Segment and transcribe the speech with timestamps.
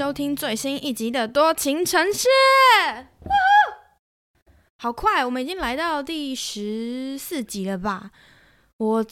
[0.00, 2.26] 收听最新一集的《多情城市》。
[4.78, 8.10] 好快，我们已经来到第十四集了吧？
[8.78, 9.04] 我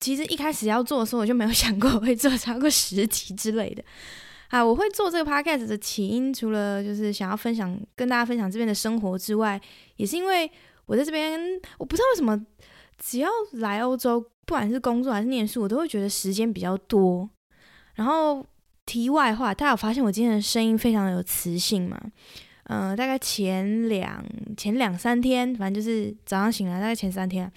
[0.00, 3.82] 其实一开始要做的时候，我就没有想过我会做超过十集之类的。
[4.48, 9.58] 啊，我会做这个 podcast 的起因，除了就是想要分享跟大家分享这边的生活之外，
[9.96, 10.52] 也是因为
[10.84, 11.40] 我在这边，
[11.78, 12.38] 我不知道为什么，
[12.98, 17.30] 只要来欧洲，不管是工作还是念书，我都会觉得时间比较多。
[17.94, 18.44] 然后
[18.86, 22.00] 题外话，大家有发现我今天的声音非常有磁性吗？
[22.64, 24.24] 嗯、大概前两
[24.56, 27.50] 前两三天，反正就是早上醒来，大概前三天，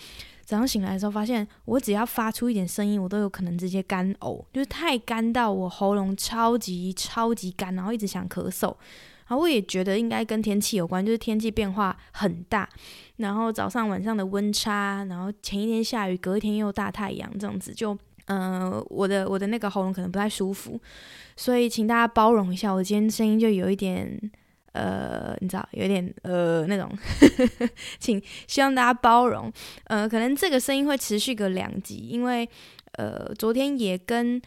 [0.44, 8.76] 早上醒来的时候，发现我只要发出一点声音，我都有可能直接干呕，就是太干到我喉咙超级超级干，然后一直想咳嗽。
[9.28, 12.68] 然后我也觉得应该跟天气有关，就是天气变化很大，
[13.18, 17.98] 然后早上晚上的温差，然后前一天下雨，隔一天又大太阳，这样子就。
[18.28, 20.80] 嗯、我的我的那个喉咙可能不太舒服，
[21.36, 24.20] 所以请大家包容一下，我今天声音就有一点
[24.74, 26.92] 呃，你知道，有点呃那种，
[28.00, 29.52] 请希望大家包容。
[29.86, 32.48] 呃，可能这个声音会持续个两集，因为
[32.98, 34.40] 呃昨天也跟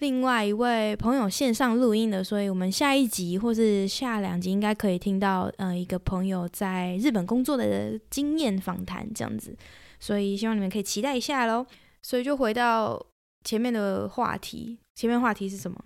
[0.00, 9.56] 另外一位朋友线上录音的，所以我们下一集或是下两集应该可以听到呃一个朋友在日本工作的经验访谈这样子，
[10.00, 11.64] 所以希望你们可以期待一下喽。
[12.02, 13.00] 所以就回到。
[13.44, 15.76] 前面的话题，前面话题是什么？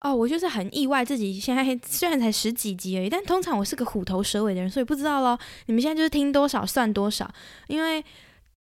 [0.00, 5.38] 哦，我就是很意外，自己现在 虽然才十几集而已，但通常我是个虎头蛇尾的人，所以不知道咯。
[5.66, 7.30] 你们现在就是听多少算多少，
[7.68, 8.04] 因为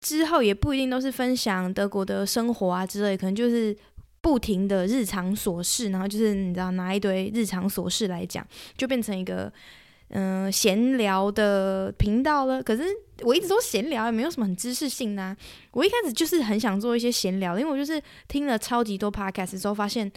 [0.00, 3.76] 之后也不一定都是分享德国的生活啊之类，可能就是
[4.20, 9.52] 不停的日常琐事，然后就是你知道拿一堆日常琐事来讲，就变成一个。
[10.12, 12.60] 嗯、闲聊的频道了。
[12.60, 12.82] 可是
[13.22, 15.36] 我一直都闲聊，也没有什么很知识性的、啊。
[15.72, 20.10] 我一开始就是很想做一些闲聊，因为我就是听了超级多 podcast 之后，发现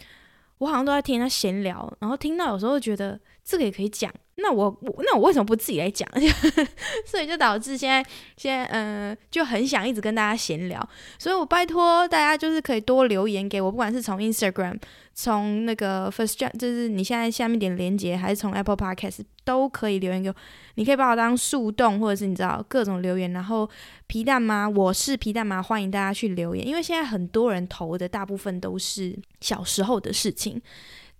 [0.58, 4.12] 我好像都在听人家闲聊，然后听到有时候觉得这个也可以讲。
[4.36, 6.08] 那我我那我为什么不自己来讲？
[7.06, 8.04] 所以就导致现在
[8.36, 10.88] 现在嗯、就很想一直跟大家闲聊。
[11.18, 14.76] 所以我拜托大家就是可以多留言给我，不管是从 Instagram，
[15.14, 20.34] 从那个 First Chat，就是你现在下面点连接，还是从 Apple Podcast 都可以留言给我。
[20.74, 23.32] 你可以把我当树洞，或者是你知道各种留言。
[23.32, 23.68] 然后
[24.08, 24.68] 皮蛋吗？
[24.68, 25.62] 我是皮蛋吗？
[25.62, 30.60] 欢迎大家去留言，因为现在很多人投的大部分都是小时候的事情。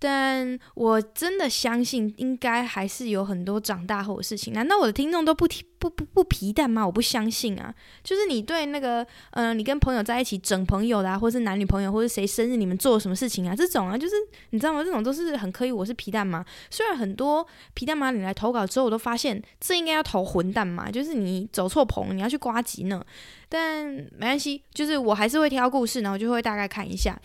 [0.05, 4.53] 但我真的相信，应该还是有很多长大后的事情。
[4.53, 6.85] 难道我的听众都不听不不不皮蛋吗？
[6.85, 7.73] 我不相信啊！
[8.03, 13.55] 就是你对那个，嗯、你跟朋友在一起整朋友的啊，或是男女朋友，或是谁生日，你们做了什么事情啊？
[13.55, 14.15] 这种啊，就是
[14.49, 14.83] 你知道吗？
[14.83, 15.71] 这种都是很刻意。
[15.71, 16.43] 我是皮蛋吗？
[16.71, 23.03] 虽然很多皮蛋吗，你来投稿之后，我都发现这应该要投混蛋嘛，就是你走错棚，你要去呱吉呢。
[23.47, 23.85] 但
[24.17, 27.17] 没关系，就是我还是会挑故事，然后就会大概看一下。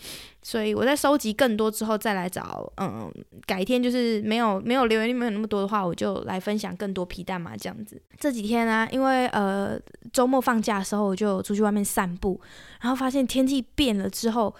[0.43, 3.11] 所以我在收集更多之后再来找，嗯，
[3.45, 8.01] 改天就是没有没有留言没有那么多的话，我就来分享更多皮蛋嘛这样子。
[8.17, 9.79] 这几天天、啊，因为呃
[10.11, 12.39] 周末放假的时候，我就出去外面散步，
[12.81, 14.53] 然后发现天气变了之后，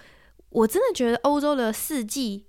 [0.48, 2.46] 我真的觉得欧洲的四季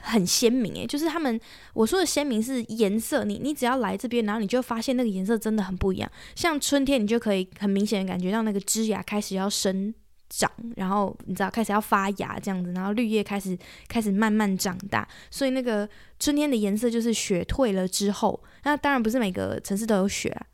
[0.00, 1.38] 很鲜明诶，就是他们
[1.74, 6.10] 我说的鲜明是颜色，你你只要来这边，然后你就发现那个颜色真的很不一样。
[6.34, 9.94] 像春天，你就可以很明显的感觉到那个枝芽开始要生。
[10.30, 15.88] 长，然后你知道开始要发芽这样子，然后绿叶开始开始慢慢长大，所以那个
[16.18, 20.46] 春天的颜色就是雪退了之后，那当然不是每个城市都有雪啊，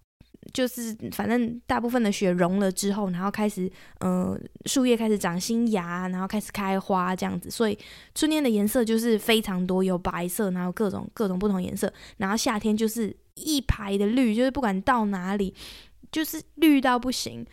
[0.53, 7.79] 就是反正大部分的雪融了之后，然后开始呃树叶开始长新芽，然后开始开花这样子，所以
[8.15, 15.55] 春天的颜色就是非常多，有白色，然后各种各种不同颜色，然后夏天就是一排的绿，就是不管到哪里
[16.11, 17.47] 就是绿到不行。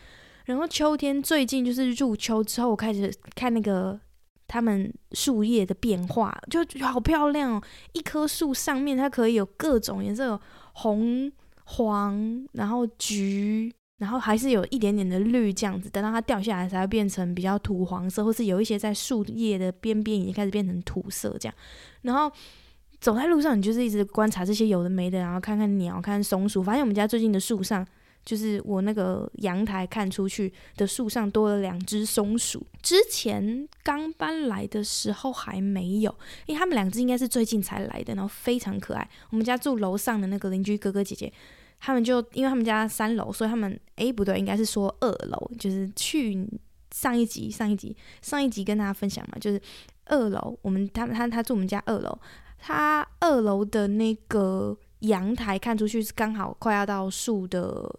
[0.45, 3.99] 然后秋天最近就是入秋之后，我开始看那个
[4.47, 7.61] 它们树叶的变化，就好漂亮哦！
[7.91, 10.39] 一棵树上面它可以有各种颜色，
[10.71, 11.29] 红、
[11.69, 15.89] 黄，然后橘，然后还是有一点点的绿这样子。
[15.89, 21.55] 等到它掉下来，才会变成比较土黄色，或是有一些在树叶的边边已经开始变成土色这样。
[22.01, 22.31] 然后
[22.99, 26.63] 走在路上，你就是一直观察这些有的没的，然后看看鸟，看看松鼠。
[26.63, 27.85] 发现我们家最近的树上。
[28.25, 36.13] 就是我那个阳台看出去的树上多了两只松鼠，之前刚搬来的时候还没有，
[36.45, 39.09] 因为他们两只应该是最近才来的，然后非常可爱。
[39.29, 41.31] 我们家住楼上的那个邻居哥哥姐姐，
[41.79, 46.47] 他们就因为他们家三楼，所以他们诶不对，应该是说二楼，就是去
[46.93, 49.61] 上一集上一集上一集跟大家分享嘛，就是
[50.05, 52.19] 二楼，我们他他他住我们家二楼，
[52.57, 57.89] 他二楼的那个阳台看出去是刚好快要到树的。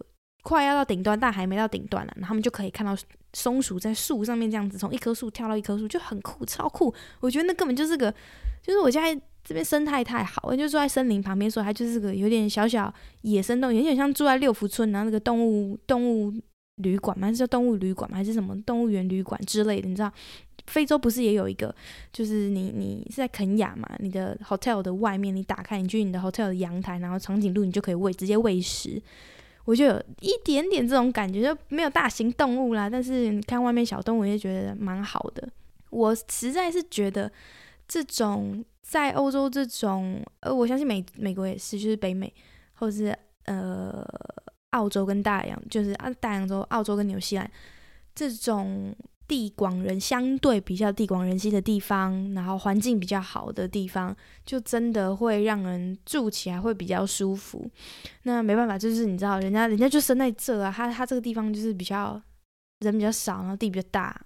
[0.40, 2.96] 快要到顶端，但还没到顶端了，然后他们就可以看到
[3.34, 6.94] 松鼠在树上面这样子，从一棵树跳到一棵树，就很酷，超酷。
[7.20, 8.10] 我觉得那根本就是个，
[8.62, 9.02] 就是我家
[9.48, 12.92] 这边生态太好，就住在森林旁边，所以它就是个有点小小
[13.22, 16.30] 野生动物，有点像住在六福村，然后那个动物动物
[16.74, 19.88] 旅馆嘛，是叫动物旅馆嘛，还是什么动物园旅馆之类的？
[19.88, 20.12] 你知道，
[20.66, 21.74] 非洲不是也有一个，
[22.12, 29.02] 就是你你是在肯亚嘛，你的 hotel 的外面，你打开，你去你的 hotel 的阳台，然后长颈鹿你就可以喂，直接喂食。
[29.64, 35.48] 我就有一点点这种感觉，就没有大型动物啦，但是你看外面小动物也觉得蛮好的。
[35.88, 37.32] 我实在是觉得。
[37.90, 42.32] 这种在欧洲，这种呃，我相信美美国也是，就是北美，
[42.72, 43.14] 或者是
[43.44, 44.02] 呃
[44.70, 47.50] 澳洲跟大洋，就是啊大洋洲，澳洲跟纽西兰
[48.14, 48.96] 这种
[49.26, 57.70] 地广人相对比较地广人稀的地方，然后环境比较好的地方，就真的会让人住起来会比较舒服。
[58.22, 62.18] 那没办法，就是你知道，人家人家就生在这啊，他他这个地方就是比较。
[62.80, 64.16] 人比较少，然后地比较大，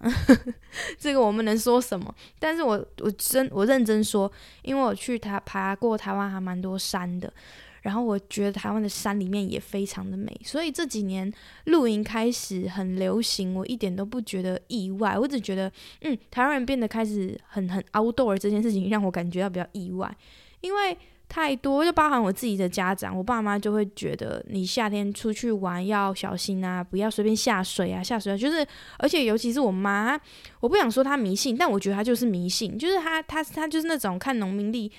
[0.99, 2.15] 这个我们能说什么？
[2.39, 4.31] 但是我我真我认真说，
[4.63, 7.33] 因为我去台爬过台湾还蛮多山的，
[7.81, 11.33] 然后我觉得台湾的山里面也非常的美，所以这几年
[11.65, 15.73] 露营开始很流行，我一点都不觉得意外，我只觉得
[16.03, 20.15] 嗯，台湾人变得开始很很 outdoor 这件事情让我感觉到比较意外，
[20.61, 20.99] 因为。
[21.35, 28.67] 太多，就包含我自己的家长，我爸妈就会觉得你夏天出去玩要小心啊，不要随便下水啊，下水啊，就是，
[28.99, 30.21] 而且尤其是我妈，
[30.61, 34.93] 我不想说她迷信，但我觉得她就是迷信，就是她她她就是那种看农民历，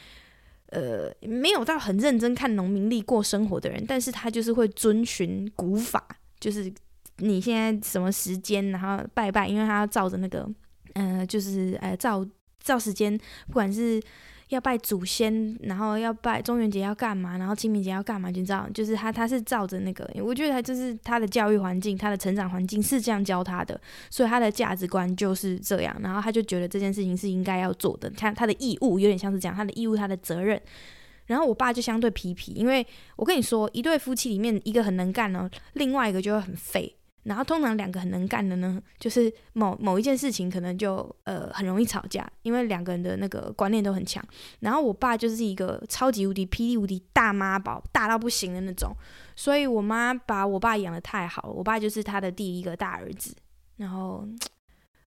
[0.71, 6.03] 呃，没有到很认真看农民历过生活的人，但是她就是会遵循古法，
[6.39, 6.73] 就是
[7.17, 10.49] 你现在什么时间，然后拜拜，因为她要照着那个，
[10.93, 12.25] 呃，就是呃照
[12.59, 13.15] 照时间，
[13.45, 14.01] 不管是。
[14.49, 23.79] 要拜祖先，然后要拜中元节要干嘛，然后清明节要干嘛，就知道，就是他他是照着那个，我觉得他就是他的教育环境，他的成长环境是这样教他的，
[24.09, 30.61] 所以他的价值观就是这样，然后他就觉得这件事情是应该要做的，他他的义务有点像是讲他的义务，他的责任。
[31.25, 32.85] 然后我爸就相对皮皮，因为
[33.15, 36.93] 我跟你说，一对夫妻里面一个很能干呢，另外一个就会很废。
[37.23, 44.21] 然后通常两个很能干的呢，就是某某一件事情可能就呃很容易吵架，因为两个人的那个观念都很强。
[44.59, 48.93] 然后我爸就是一个超级无敌霹雳无敌大妈宝，大到不行的那种。
[49.35, 53.33] 所以我妈把我爸养得太好了，我爸就是他的第一个大儿子。
[53.77, 54.27] 然后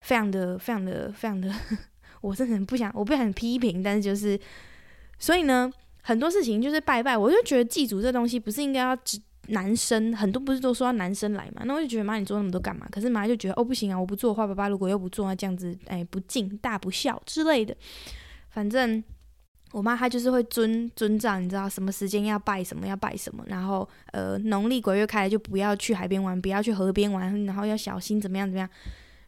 [0.02, 1.50] 非常的非常的非常的，
[2.20, 4.38] 我真的很不想，我不想批评，但是就是，
[5.18, 5.72] 所以呢，
[6.02, 9.18] 很多事情就是拜拜，我就觉得祭祖这东西不是应该要只。
[9.48, 11.62] 男生很多不是都说要男生来嘛？
[11.64, 12.86] 那我就觉得妈，你做那么多干嘛？
[12.90, 17.76] 可是妈就觉得哦，不行啊，我不做的话，爸爸如果又不做，那这样子哎不敬大不孝之类的。
[18.50, 19.02] 反正
[19.72, 28.68] 我妈她就是会遵遵照，你知道什么时间要拜什么要拜什么，然后呃农历鬼月开了就不要去海边玩，不要去河边玩，然后要小心怎么样怎么样。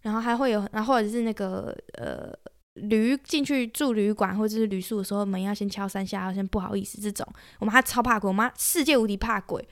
[0.03, 2.33] 然后还会有，然后或者是那个呃
[2.75, 7.27] 旅进去住旅馆或者是旅宿的时候，门要先敲三下，要先不好意思这种。
[7.59, 9.67] 我妈超怕鬼，我妈世界无敌怕鬼。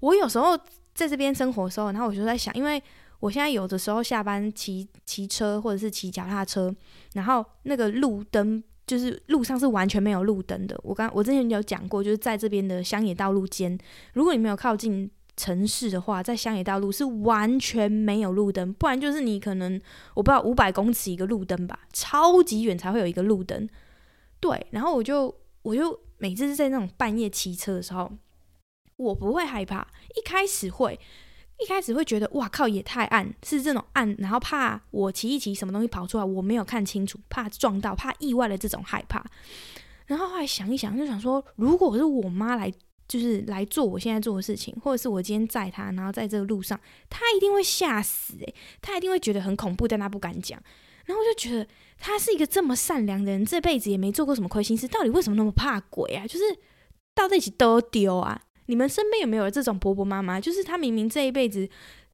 [0.00, 0.56] 我有时候
[0.94, 2.82] 在这边生活的时候，然后我就在想，因为
[3.20, 6.74] 我现在有的时候下班骑骑车或者是骑脚踏车，
[7.14, 10.78] 然后那个路灯就是路上是完全没有路灯的。
[10.82, 13.78] 我刚我之前有讲过，就是在这边的乡野道路间，
[14.12, 19.80] 如果你没有靠近城市的话，在乡野道路是完全没有路灯，不然就是你可能
[20.14, 23.68] 我不知道五百公尺一个路灯吧，超级远才会有一个路灯。
[24.40, 28.12] 对，然后我就我就每次是在那种半夜骑车的时候。
[28.96, 30.98] 我不会害怕，一开始会，
[31.58, 39.24] 一开始会觉得哇靠，也太暗，是这种暗，然后怕我骑一骑什么东西跑出来，我没有看清楚，怕撞到，怕意外的这种害怕。
[40.06, 42.72] 然后后来想一想，就想说，如果是我妈来，
[43.08, 50.60] 就是来做我现在做的事情，或者是我今天载她，然后在这个路上，她一定会吓死诶、她一定会觉得很恐怖，但她不敢讲。
[51.04, 56.26] 然后我就觉得，她是一个这么善良的人，这辈子也没做过什么亏心事，到底为什么那么怕鬼啊？
[56.26, 56.44] 就是
[57.14, 58.40] 到这一起都丢啊！
[58.66, 60.40] 你们身边有没有这种婆婆妈妈？
[60.40, 61.68] 就是她明明这一辈子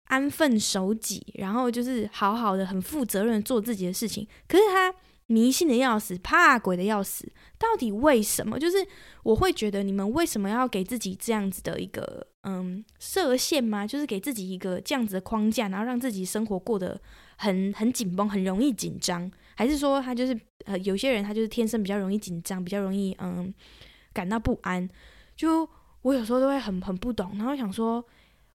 [0.04, 4.94] 安分守己，然后就是好好的、很负责任做自己的事情，可是她
[5.28, 7.26] 迷信的要死，怕鬼的要死。
[7.59, 8.59] 到底为什么？
[8.59, 8.87] 就是
[9.23, 13.87] 我会觉得你们为什么要给自己这样子的一个嗯设限吗？
[13.87, 17.00] 就是给自己一个这样子的框架，然后让自己生活过得
[17.37, 19.30] 很很紧绷，很容易紧张？
[19.54, 23.54] 还是说他就是呃有些人他就是天生比较容易紧张，比较容易嗯
[24.12, 24.87] 感到不安？
[25.35, 25.66] 就。
[26.02, 28.04] 我有时候都会很很不懂，然后想说，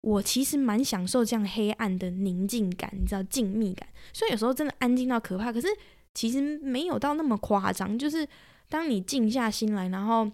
[0.00, 3.88] 我其实蛮享受这样黑暗的宁静感，你知道静谧感。
[4.12, 5.68] 所以有时候真的安静到可怕，可是
[6.14, 7.98] 其实没有到那么夸张。
[7.98, 8.26] 就是
[8.68, 10.30] 当你静下心来，然后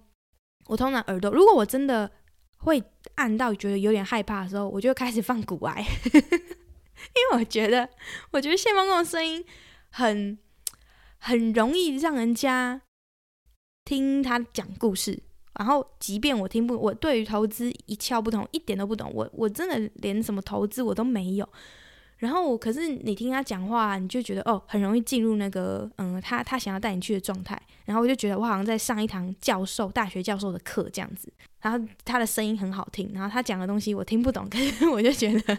[0.67, 2.11] 我通常耳朵，如果我真的
[2.59, 2.83] 会
[3.17, 6.21] 暗到觉得有点害怕的时候，我就开始放古癌， 因
[7.33, 7.89] 为我觉得，
[8.31, 9.45] 我觉得谢丰贡的声音
[9.91, 10.39] 很
[11.19, 12.83] 很容易让人家
[13.85, 15.23] 听他讲故事。
[15.61, 21.47] 然后，即便我听不，我对于投资一窍不通，一点都不懂，我我真的连什么投资我都没有。
[22.17, 27.61] 然后我，可是你听他讲话，你就觉得哦，很容易进入那个嗯，他他想要带你去的状态。
[27.85, 31.31] 然后我就觉得我好像在上一堂教授、大学教授的课这样子。
[31.61, 35.59] 然后他的声音很好听，然后他讲的东西我听不懂，可是我就觉得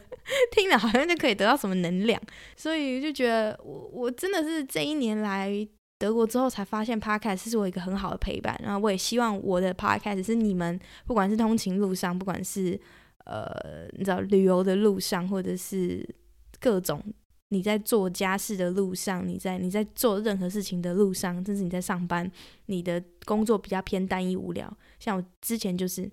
[0.51, 2.19] 听了好像就可以得到什么能量，
[2.57, 5.67] 所以就觉得我我真的是这一年来
[6.01, 8.59] 德国之后才发现 Podcast 是我一个很好的陪伴。
[8.63, 12.79] 然后我也希望我的 Podcast 是你们不管是通勤路上，不管是
[13.25, 16.03] 呃你知道旅游的路上，或者是。
[16.63, 17.03] 各种
[17.49, 22.31] 你在做家事的路上，你在你在做任何事情的路上，甚至你在上班，
[22.67, 24.71] 你的工作比较偏单一无聊。
[24.99, 26.07] 像我之前就是，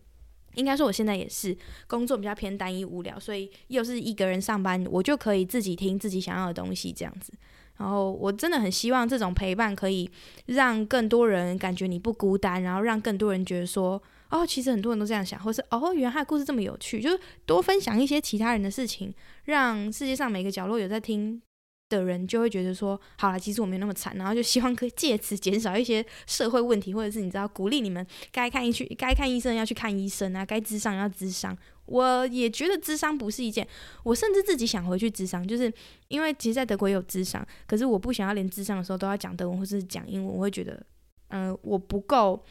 [0.55, 1.55] 应该说我现在也是
[1.87, 7.31] 工作比较偏单一无聊，所以又是一个人上班，我就可以自己听自己想要的东西这样子。
[7.79, 10.11] 然后我真的很希望这种陪伴可以
[10.47, 14.03] 让更多人感觉你不孤单，然后让更多人觉得说。
[14.31, 19.11] 哦，其实很多人都这样想，或是哦，原来他的故事这么有趣，就是多分享一些其他人的事情，
[19.47, 21.41] 让世界上每个角落有在听
[21.89, 31.57] 的人就会觉得说，好啦，其实我没那么惨，然后就希望可以借此减少一些社会问题，或者是你知道，鼓励你们该看医去该看医生要去看医生啊，该智商要智商。
[31.89, 33.67] 我也觉得智商不是一件，
[34.05, 35.73] 我甚至自己想回去智商，就是
[36.09, 40.81] 因为其实在德国也有智商，可是我不想要连智商的时候都要讲德文或是讲英文，我会觉得，
[41.29, 42.45] 嗯、我不够。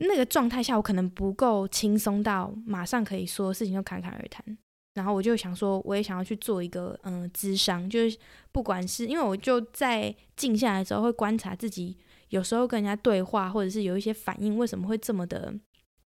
[0.00, 4.56] 那个状态下，我可能不够轻松到马上可以说事情就侃侃而谈。
[4.94, 8.16] 然后我就想说，我也想要去做一个嗯，咨商，就是
[8.52, 11.96] 不管是因为我就在静下来的时候会观察自己，
[12.28, 15.52] 有时候跟人家对话，或者是有一些反应，为什么会这么的。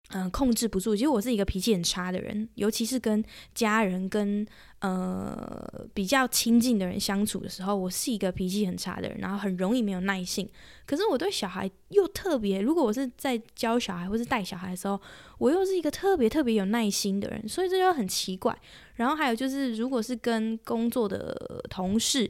[0.09, 0.95] 嗯、控制不住。
[0.95, 3.23] 其实我是一个脾气很差的人，尤其是跟
[3.53, 4.45] 家人、跟
[4.79, 10.49] 呃比较亲近的人相处的时候，我是一个脾气很差的人，然后很容易没有耐性。
[10.87, 14.99] 可是我对小孩又特别，如果我是在教小孩或是带小孩的时候，
[15.37, 18.57] 我又是一个特别特别有耐心的人，所以这就很奇怪。
[18.95, 22.27] 然后还有就是，如果是跟工作的同事，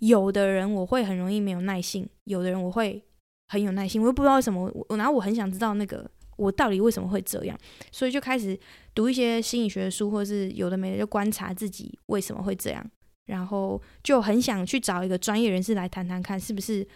[0.00, 3.02] 有的人我会很容易没有耐性，有的人我会
[3.48, 4.70] 很有耐心，我又不知道为什么。
[4.88, 6.10] 我然后我很想知道那个。
[6.36, 7.58] 我到底为什么会这样？
[7.90, 8.58] 所以就开始
[8.94, 12.84] 读一些心理学的书，或者是有的没的，就观察自己为什么会这样。
[13.26, 16.86] 然后就很想去找一个专业人士来谈谈看，是不是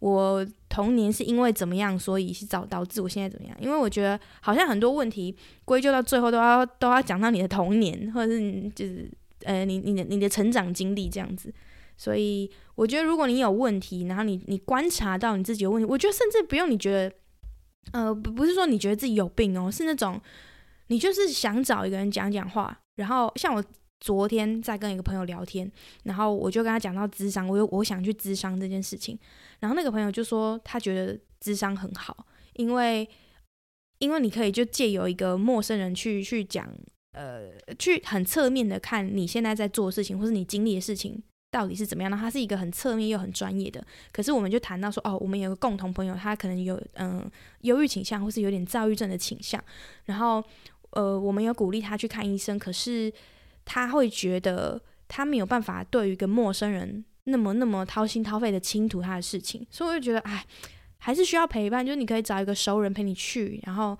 [0.00, 3.56] 我童年是因为怎么样，所以是找导致我现在怎么样？
[3.60, 9.08] 因为我觉得好像很多问题归咎到最后都要都要讲到你的童年，或者是就是
[9.44, 11.52] 呃你你的你的成长经历这样子。
[11.96, 17.14] 所以我觉得如果你有问题，然后你你观察到你自己有问题，我觉得甚至不用你觉得。
[17.92, 20.20] 呃，不不是说你觉得自己有病哦，是那种
[20.88, 23.64] 你就是想找一个人讲讲话，然后像我
[24.00, 25.70] 昨天在跟一个朋友聊天，
[26.04, 29.18] 然后我就跟他讲到智商，我有我想去智商这件事情，
[29.60, 33.08] 然后那个朋友就说他觉得智商很好，因为
[33.98, 36.70] 因为你可以就借由一个陌生人去去讲，
[37.12, 41.22] 呃，去很侧面的看你现在在做的事情，或是你经历的事情。
[41.50, 42.18] 到底是怎么样呢？
[42.20, 47.30] 他是一个很侧面又很专业的，可是我们就谈到说，哦，我们有个共同朋友，他可能有嗯
[47.62, 49.62] 忧郁倾向，或是有点躁郁症的倾向，
[50.04, 50.44] 然后
[50.90, 53.10] 呃，我们有鼓励他去看医生，可是
[53.64, 60.44] 他会觉得他没有办法对于一个陌生人那么那么掏心掏肺的倾吐他的事情，所以我就觉得，哎，
[60.98, 63.96] 还是需要陪伴，就是你可以找一个熟人陪你去，然后。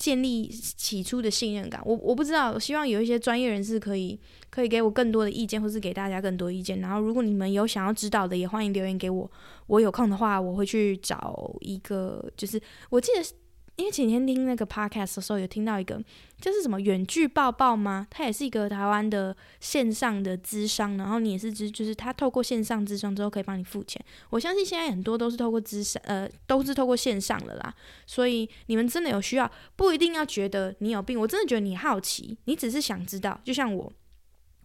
[0.00, 6.80] 建立起初的信任感，我我不知道，希望有一些专业人士可以可以给我更多的意见，或是给大家更多意见。
[6.80, 9.30] 然后，如果你们有想要知道的，也欢迎留言给我。
[9.66, 13.39] 我有空的话，我会去找一个，就是我记得。
[13.80, 15.98] 因为前天听那个 podcast 的时候，有听到一个，
[16.38, 18.06] 就是什么远距抱抱吗？
[18.10, 23.98] 它也是一个台湾的线上的咨商，然后你也是知，就是他透过线上咨商之后可以帮你付钱。
[24.28, 27.74] 我相信现在很多都是透过咨商，呃，都是透过线上了啦。
[28.06, 33.40] 所以你们真的有需要，不一定要觉得你有病，我真的觉得你好奇，你只是想知道。
[33.42, 33.90] 就像我，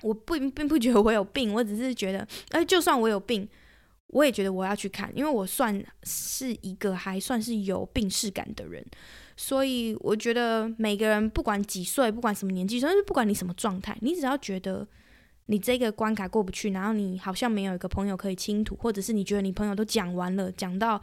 [0.02, 3.48] 我不并不觉得我有病，我只是觉得，哎，就算我有病。
[4.16, 8.82] 我也觉得我要去看，因为我算是一个还算是有病识感的人，
[9.36, 14.88] 所以我觉得每个人不管几岁，不管什么年纪，甚至不管你什么状态，你只要觉得
[15.48, 21.02] 你这个关卡过不去，然后你好像没有一个朋友可以倾吐，或者是你觉得你朋友都讲完了，讲到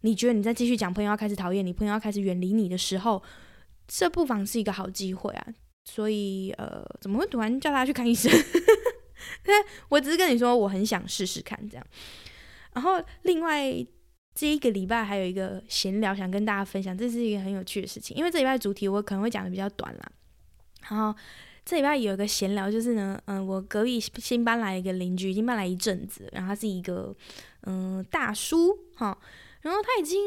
[0.00, 3.22] 你觉得你再继续讲，朋友要开始讨厌你，朋友要开始远离你的时候，
[3.86, 5.46] 这不妨是一个好机会啊！
[5.84, 8.32] 所以呃，怎么会突然叫他去看医生？
[9.90, 11.86] 我只是跟你说，我很想试试看这样。
[12.74, 13.72] 然后，另外
[14.34, 18.16] 这一个礼拜还有一个闲聊，想跟大家分享，这是一个很有趣的事情。
[18.16, 20.12] 因为这礼拜主题我可能会讲的比较短啦。
[20.90, 21.16] 然后
[21.64, 27.14] 这礼拜有一个闲聊，就是呢，嗯，我隔壁新搬来一个邻居，已经搬来一阵子，然后他是一个
[27.62, 29.16] 嗯大叔哈，
[29.62, 30.20] 然后他已经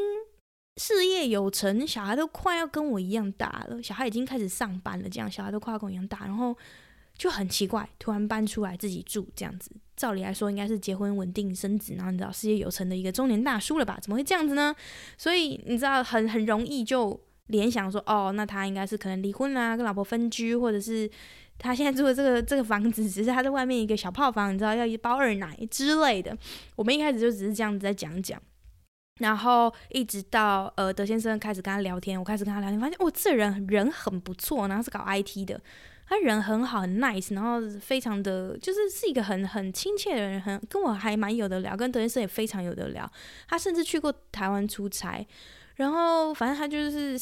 [0.78, 6.56] 事业有成，小孩都快要跟我一样大了，小孩已经开始上班了，这样小孩都快要跟我一样大，然后
[7.16, 9.70] 就很奇怪，突然搬出来自己住这样子。
[9.98, 13.98] 照理来说，应该是结婚稳定生子，然后你知道事业有成的一个中年大叔了吧？
[14.00, 14.74] 怎么会这样子呢？
[15.18, 21.10] 所以你知道很很容易就联想说，哦，那他应该是可能离婚啦，跟老婆分居，或者是
[21.58, 26.34] 他现在住的这个这个房子只是他在外面一个小炮房，你知道要一包二奶之类的。
[26.76, 28.40] 我们一开始就只是这样子在讲讲。
[29.18, 35.60] 然后一直到呃德先生开始跟他聊天，我开始跟他聊天，发现哦，这人人很不错，然后是搞 IT 的，
[36.08, 43.10] 他人很好，很 nice，然后非常的就是是一个很很亲切的人，很跟我还蛮有得聊，跟德先生也非常有得聊，
[43.48, 45.26] 他甚至去过台湾出差。
[45.76, 47.16] 然后，反正他就是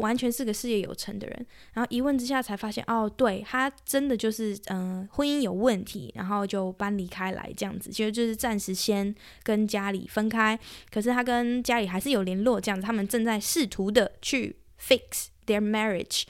[0.00, 1.46] 完全是个事业有成的人。
[1.74, 10.58] 然后一问之下才发现，哦，对，他真的就是嗯、婚姻有问题，然后就搬离开来这样子，其实就是暂时先跟家里分开。
[10.90, 16.24] 可是他跟家里还是有联络，这样子，他们正在试图的去 fix their marriage，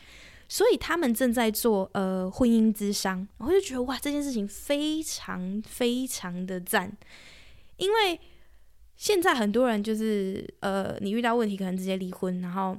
[0.51, 3.27] 所以他们正在做呃婚姻之商。
[3.39, 6.95] 然后就觉得哇，这件事情非常非常的赞，
[7.79, 8.21] 因为。
[9.01, 12.79] 现在很多人就是，呃，你遇到问题可能直接离婚，然后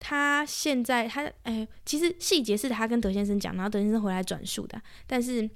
[0.00, 5.48] 他现在他，哎，其实细节是他跟德先生讲，然后德先生回来转述的，但是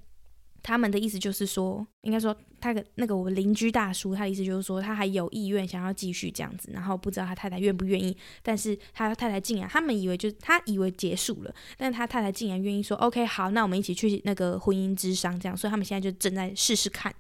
[0.65, 17.15] 他们的意思就是说，应该说他的那个我邻居大叔，他的意思就是说他还有意愿想要继续这样子，然后不知道他太太愿不愿意，但是他太太竟然，他们以为就是他以为结束了，但他太太竟然愿意说，OK，好，那我们一起去那个婚姻之商这样，所以他们现在就正在试试看。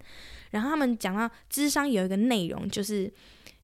[0.50, 3.12] 然后他们讲到智商有一个内容，就是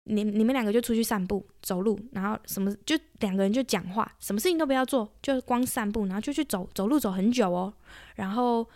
[0.05, 7.73] 你你们两个就出去散步、走路，然后什么就两个人就讲话，什么事情都不要做，就光散步，然后就去走走路走很久哦。
[8.17, 8.69] 然后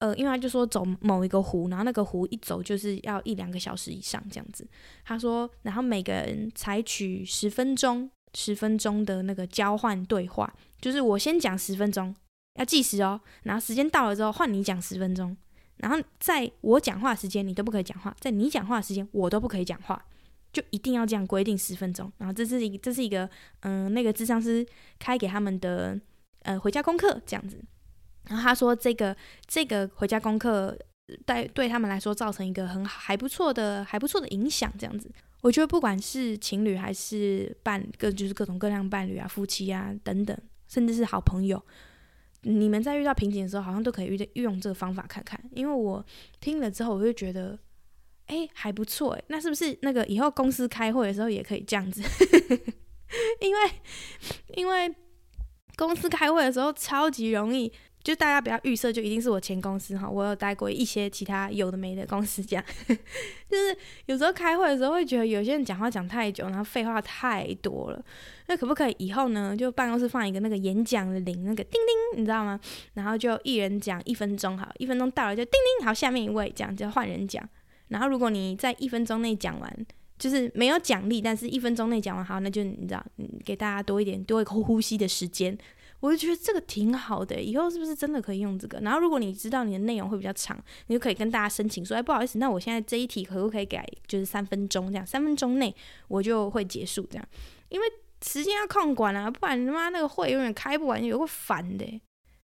[0.00, 4.66] 呃，因为他就说走某一个湖，然后那个湖一走就是要一两个小时以上这样子。
[5.04, 12.14] 他说，然后每个人采取十分钟、十分钟的那个交换对话，就是我先讲十分钟，
[12.54, 15.36] 要计时哦，然后时间到了之后换你讲十分钟。
[15.76, 20.02] 然后在我讲话时间，你都不可以讲话；在你讲话时间，我都不可以讲话，
[20.50, 22.10] 就一定要这样规定十分钟。
[22.16, 23.28] 然后这是一这是一个
[23.60, 24.66] 嗯、那个智商师
[24.98, 25.98] 开给他们的
[26.42, 27.62] 呃回家功课这样子。
[28.30, 29.14] 然后他说这个
[29.46, 30.74] 这个回家功课
[31.26, 35.10] 对对他们来说造成一个很还不错的还不错的影响这样子。
[35.42, 40.36] 我觉得不管是情侣还是伴各就是各种各样伴侣啊、夫妻啊等等，
[40.68, 41.60] 甚至是好朋友。
[42.42, 45.42] 你们在遇到瓶颈的时候，好像都可以遇运用这个方法看看。
[45.52, 46.04] 因为我
[46.40, 47.58] 听了之后，我就觉得，
[48.26, 49.22] 哎，还不错哎。
[49.26, 52.00] 那是不是那个以后公司开会的时候也可以这样子？
[53.40, 53.60] 因为，
[54.54, 54.94] 因为
[55.76, 57.72] 公司开会的时候超级容易。
[58.02, 60.08] 就大家不要预设，就一定是我前公司哈。
[60.08, 68.02] 我有待过一些其他有的没的公司，这样 就是有时候开会的时候会觉得有些人讲话讲太久，然后废话太多了。
[68.46, 69.54] 那可不可以以后呢？
[69.56, 72.58] 就办公室放一个那个演讲的铃，那个叮叮，你知道吗？
[72.94, 77.46] 然后就一人讲一分钟，好，一分钟到了就叮叮，好，下面一位讲就换人讲。
[77.88, 79.86] 然后如果你在一分钟内讲完，
[80.18, 83.04] 就是没有奖励，但是一分钟内讲完好，那就你知道，
[83.44, 85.56] 给大家多一点多一个呼吸的时间。
[86.00, 88.80] 我就觉得这个挺好的，以后是不是真的可以用这个？
[88.80, 95.74] 然后如果你知道你的内容会比较长，你就可以跟大家申请说，哎，不好意思，那我现在这一题可不可以改，就是三分钟这样，三分钟内
[96.08, 97.28] 我就会结束这样，
[97.68, 97.86] 因为
[98.26, 102.00] 时间要控管啊，不然他妈那个会永远开不完，有个烦的。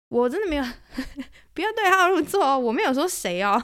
[0.09, 0.63] 我真的没有，
[1.53, 3.61] 不要对号入座哦，我没有说谁哦。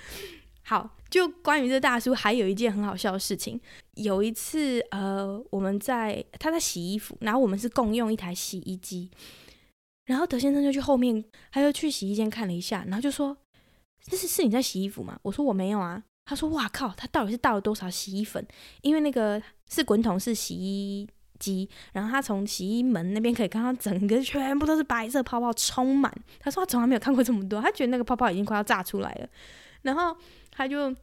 [0.64, 0.96] 好。
[1.12, 3.60] 就关于这大叔，还有一件很好笑的事情。
[3.96, 9.10] 有一次，呃，我们在他在洗衣服，然后我们是共用一台洗衣机。
[10.06, 13.36] 然后德先生就去后面，他就去洗衣间看了一下，然后就说
[14.08, 18.42] ：“这是是你在洗衣服吗？”我说：“我没有啊。”他说：“哇靠，他到底是倒了多少洗衣粉？
[18.80, 21.06] 因为那个是滚筒式洗衣
[21.38, 26.10] 机，然后他从洗衣门那边可以看到整个全部都是白色泡泡充满。
[26.40, 29.28] 他说他从来没有看过这么多，他觉得那个泡泡已经快要炸出来了。
[29.82, 30.16] 然后。
[30.52, 30.94] 他就，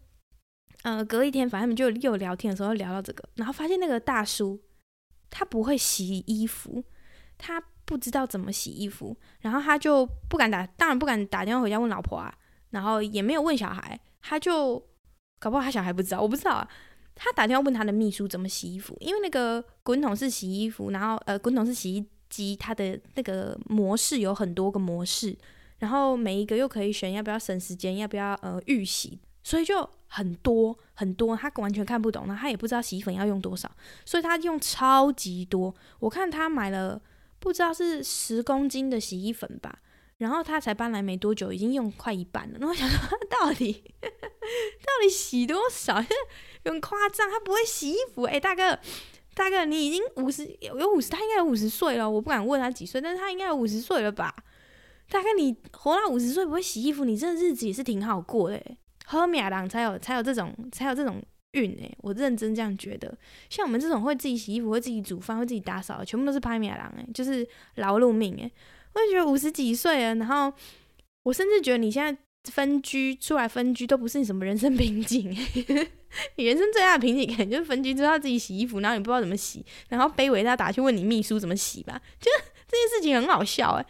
[0.84, 4.58] 呃，隔一天，反正他们就又聊天的时候聊到这个，然后发现那个大叔
[5.30, 6.82] 他不会洗衣服，
[7.38, 12.34] 他不知道怎么洗衣服，然后他就不敢打，当然不敢打电话回家问老婆啊，
[12.70, 14.82] 然后也没有问小孩，他就
[15.40, 16.70] 搞不好他小孩不知道，我不知道啊。
[17.22, 25.38] 他打电话问他的秘书怎么洗衣服，因为那个滚筒式洗衣服，然后呃，滚筒式洗衣机，它的那个模式有很多个模式，
[25.80, 29.20] 然后每一个又可以选要不要省时间，要不要呃预洗。
[29.43, 33.69] 所以就很多很多，他完全看不懂，那他也不知道洗衣粉要用多少，
[34.06, 35.73] 所以他用超级多。
[35.99, 37.02] 我看他买了
[37.39, 39.80] 不知道是十公斤的洗衣粉吧，
[40.17, 42.58] 然后他才搬来没多久，已经用快一半了。
[42.60, 46.04] 那我想说，他 到底到底洗多少？
[46.65, 48.23] 很夸张，他不会洗衣服。
[48.23, 48.78] 哎，大哥，
[49.34, 52.08] 大哥，你已经五十有有五十，他应该有五十岁了。
[52.08, 54.36] 我不敢问他几岁，但是他应该有五十岁了吧？
[55.10, 58.62] 大哥你活到五十岁不会洗衣服，你这日子也是挺好过的。
[59.12, 61.19] 喝米郎才有才有这种才有这种
[61.54, 63.17] 运哎，我认真这样觉得。
[63.50, 68.52] 像我们这种会自己洗衣服、会自己煮饭、会自己打扫，全部都是拍米郎哎，就是劳碌命哎。
[68.93, 70.54] 我就觉得五十几岁了，然后
[71.24, 72.15] 我甚至觉得你现在
[72.52, 75.30] 分居出来分居都不是你什么人生瓶颈，
[76.38, 82.30] 你人生最大的瓶颈可能就是分居之后自己洗衣服，然后你不知道怎么洗，然后卑微到打去问你秘书怎么洗吧，就
[82.67, 83.86] 这件事情很好笑哎。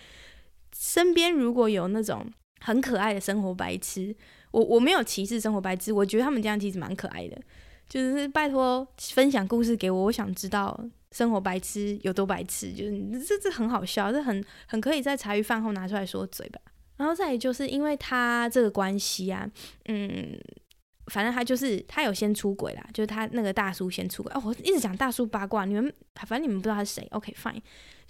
[0.73, 2.25] 身边如果有那种
[2.61, 4.15] 很可爱的生活白痴，
[4.51, 7.39] 我我没有歧视生活白痴，我觉得他们这样其实蛮可爱的，
[7.87, 10.79] 就是拜托分享故事给我，我想知道
[11.11, 16.59] 生活白痴有多白痴，就是这这很好笑，这很很可以在茶余饭后拿出来说嘴吧。
[16.97, 19.49] 然后再就是因为他这个关系啊，
[19.85, 20.37] 嗯，
[21.07, 27.61] 反正他就是他有先出轨啦，就是他那个大叔先出轨哦，我一直讲大叔八卦，你们反正你们不知道他是谁，OK fine，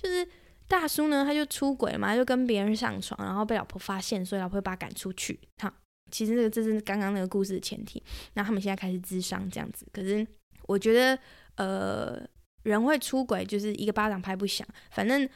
[0.01, 0.27] 就是。
[0.69, 5.39] 大叔呢，他就出轨嘛，就跟别人上床，然后被老婆发现，所以老婆把他赶出去。
[5.57, 5.73] 哈，
[6.11, 8.01] 其实这个这是刚刚那个故事的前提。
[8.33, 10.25] 那他们现在开始智商这样子，可是
[10.63, 11.19] 我觉得，
[11.55, 12.21] 呃，
[12.63, 14.67] 人会出轨就是一个巴掌拍不响。
[14.91, 15.27] 反正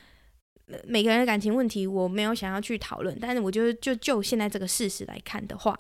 [0.86, 5.78] 每个人的感情问题，我没有想要去讨论，但是我就就就现在这个事实来看的话，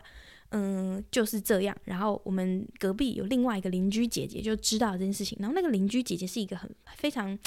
[0.51, 1.75] 嗯，就是这样。
[1.85, 7.37] 然后我们隔壁有另外一个邻居姐姐就知道这件事情，然后那个邻居姐姐是一个很非常。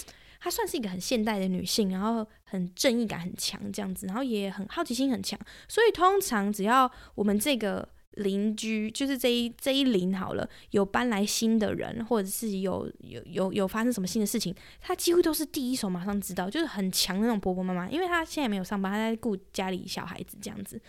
[0.40, 20.80] 她算是一个很现代的女性，然后很正义感很强这样子，然后也很好奇心很强，所以通常只要我们这个邻居，就是这一这一邻好了，有搬来新的人，或者是有有有有发生什么新的事情，她几乎都是第一手马上知道，就是很强的那种婆婆妈妈，因为她现在没有上班，她在顾家里小孩子这样子，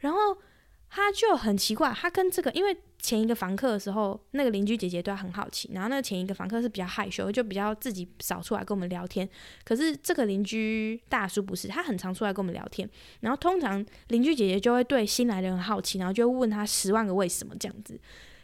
[0.00, 0.18] 然后。
[0.90, 9.26] 他就很奇怪，他跟这个，因为前一个房客的时候，那个邻居姐姐对他很好奇，然后那个前一个房客是比较害羞，就比较自己少出来跟我们聊天。
[9.64, 12.90] 可是这个邻居大叔不是，他很常出来跟我们聊天。
[13.20, 17.98] 然后通常邻居姐姐就会对新来的人好奇，然后就会问他十万个为什么这样子。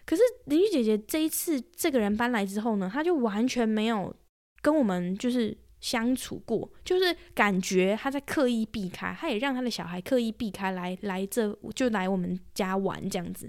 [0.07, 4.15] 可是邻居姐姐这一次这个人搬来之后呢，他就完全没有
[4.63, 5.57] 跟我们就是。
[5.87, 13.46] 相处过，就是感觉他在刻意避开，他也让他的小孩刻意避开来来这就来我们家玩这样子，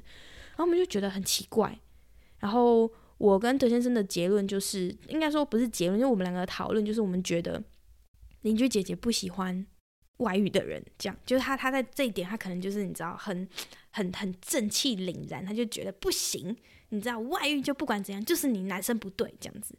[0.50, 1.76] 然后我们就觉得很奇怪。
[2.38, 7.63] 然后我跟德先生的结论就是，应该说不是结论，因为我们两个讨论就是我们觉得
[8.41, 9.65] 邻居姐姐不喜欢
[10.17, 13.50] 外遇的人，这样就是他他在这一点他可能就是你知道很
[13.89, 16.56] 很很正气凛然，他就觉得不行，
[16.89, 19.76] 你知道外遇就不管怎样就是你男生不对这样子。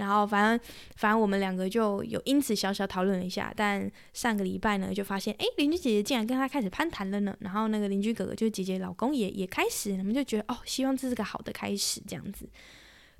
[0.00, 7.36] 然后反正反正我们两个就有因此小小讨论了一下，但上个礼拜呢就发现，哎，邻居姐姐竟然跟他开始攀谈了呢。
[7.40, 12.48] 然后那个邻居哥哥就是姐姐老公也也开始，我们就觉得哦，希望这是个好的开始，这样子，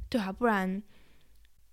[0.09, 0.83] 对啊，不然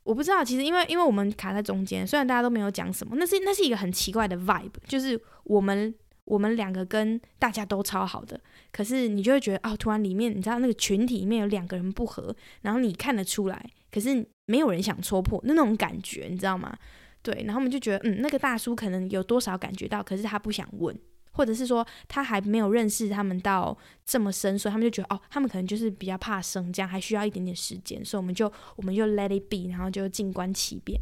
[0.03, 0.43] 我不知道。
[0.43, 5.93] 其实因为因为我们卡在中间，虽然大家都没有讲什么，那是那是一个很奇怪的 vibe，就是我们
[6.25, 8.39] 我们两个跟大家都超好的，
[8.71, 14.27] 可是你就会觉得哦，突然里面你知道那个群体里面有两个人不合，然后你看得出来，可是。
[14.49, 16.73] 没有人想戳破那种感觉，你知道吗？
[17.21, 20.97] 对，然后我们就觉得，嗯，那个大叔可能有多少感觉到，可是他不想问，
[21.33, 30.97] 或者是说他还没有认识他们到这么深，所以他们就觉得，哦，他们可能就是比较怕生，这样还需要一点点时间，所以我们就我们就 let it be，然后就静观其变。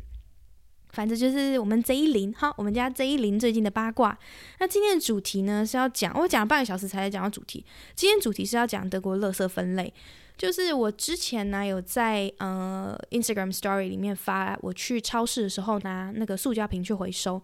[0.90, 4.18] 反正就是我们这一零，好，我们家这一零最近的八卦。
[4.60, 7.64] 那今天的主题呢是要讲，我讲了半个小时才来讲到主题。
[7.94, 9.94] 今天主题是要讲德国垃圾分类。
[10.38, 17.42] 就是我之前呢有在呃 Instagram Story 里面发，我去超市的时候拿那个塑胶瓶去回收，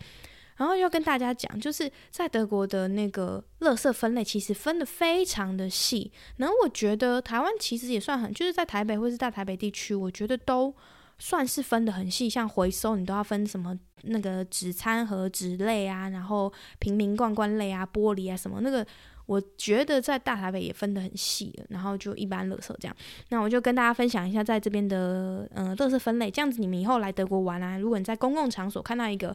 [0.58, 10.76] 然后要跟大家讲，就是在德国的那个垃圾分类其实分得非常的细，然后我觉得台湾其实也算很，就是在台北或是大台北地区，我觉得都
[11.18, 18.86] 算是分得很细，像回收你都要分什么那个纸餐盒纸类啊，然后瓶瓶罐罐类啊，玻璃啊什么那个。
[19.32, 22.94] 我觉得在大台北也分得很细，然后就一般垃圾这样。
[23.30, 29.34] 那我就跟大家分享一下在这边的嗯垃圾分类，这样子你们以后来德国玩啊，如果你在公共场所看到一个，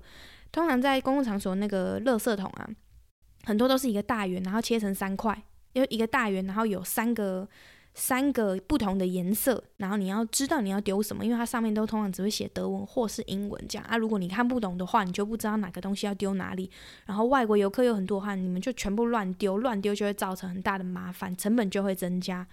[0.53, 2.69] 通常在公共场所那个垃圾桶啊，
[3.45, 7.49] 很多都是一个大圆，然后切成三块，因为一个大圆，然后有三个。
[7.99, 13.97] 三个不同的颜色，然后你要知道你要丢什么，因为它上面都通常只会写德文或是英文这样啊。
[13.97, 16.71] 如果你看不懂的话，你就不知道哪个东西要丢哪里。
[17.07, 22.47] 然后外国游客有很多的话，你们就全部乱丢，乱丢就会造成很大的麻烦，成本就会增加，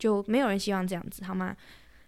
[0.00, 1.56] 就没有人希望这样子，好吗？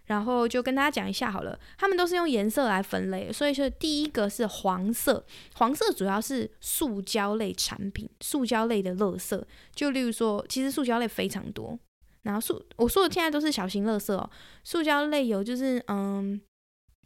[0.07, 5.24] 然后就跟大家讲一下好了，他们都是用颜色来分类，所以说第一个是黄色，
[5.55, 9.40] 黄色主要是塑胶类产品，塑胶类的垃圾，
[9.72, 11.79] 就例如说，其实塑胶类非常多。
[12.22, 14.28] 然后塑我说的现在都是小型垃圾哦，
[14.64, 16.40] 塑胶类有就是嗯，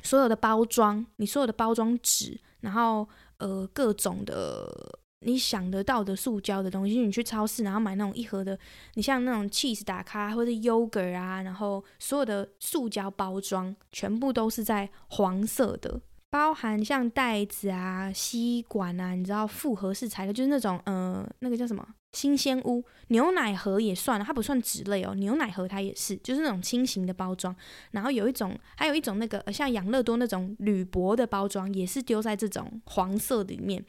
[0.02, 8.58] 所有的包装，你所有的包装纸，然后呃各种的你想得到的塑胶的东西，你去超市然后买那种一盒的，
[8.94, 16.00] 你像那种 cheese 打开或者 yogurt 啊，然后所有的塑胶包装全部都是在黄色的。
[16.34, 25.14] 包含像袋子啊、吸管啊，你知道复合式材料，就是那种呃，那个叫什么新鲜屋牛奶盒也算了，它不算纸类哦。
[25.14, 27.54] 牛奶盒它也是，就是那种轻型的包装。
[27.92, 33.84] 然后有一种，还有一种那个像养乐多那种铝箔的包装，也是丢在这种黄色里面。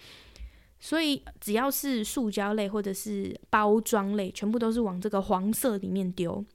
[0.80, 6.46] 所以只要是塑胶类或者是包装类，全部都是往这个黄色里面丢。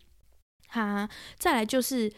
[0.68, 2.12] 哈，再来就是。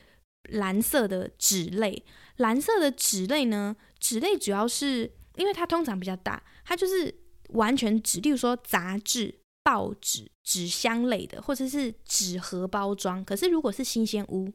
[0.49, 2.05] 蓝色的纸类，
[2.37, 3.77] 蓝色的纸类呢？
[3.99, 7.15] 纸类主要是因为它通常比较大，它就是
[7.51, 13.25] 完全纸，例如说杂志、报纸、纸箱类的，或者是纸盒包装。
[13.25, 14.53] 可是如果是新鲜屋，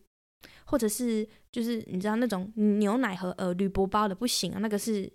[0.65, 5.11] 或者是就是你知道那种牛奶盒呃铝箔包的不行啊，那个是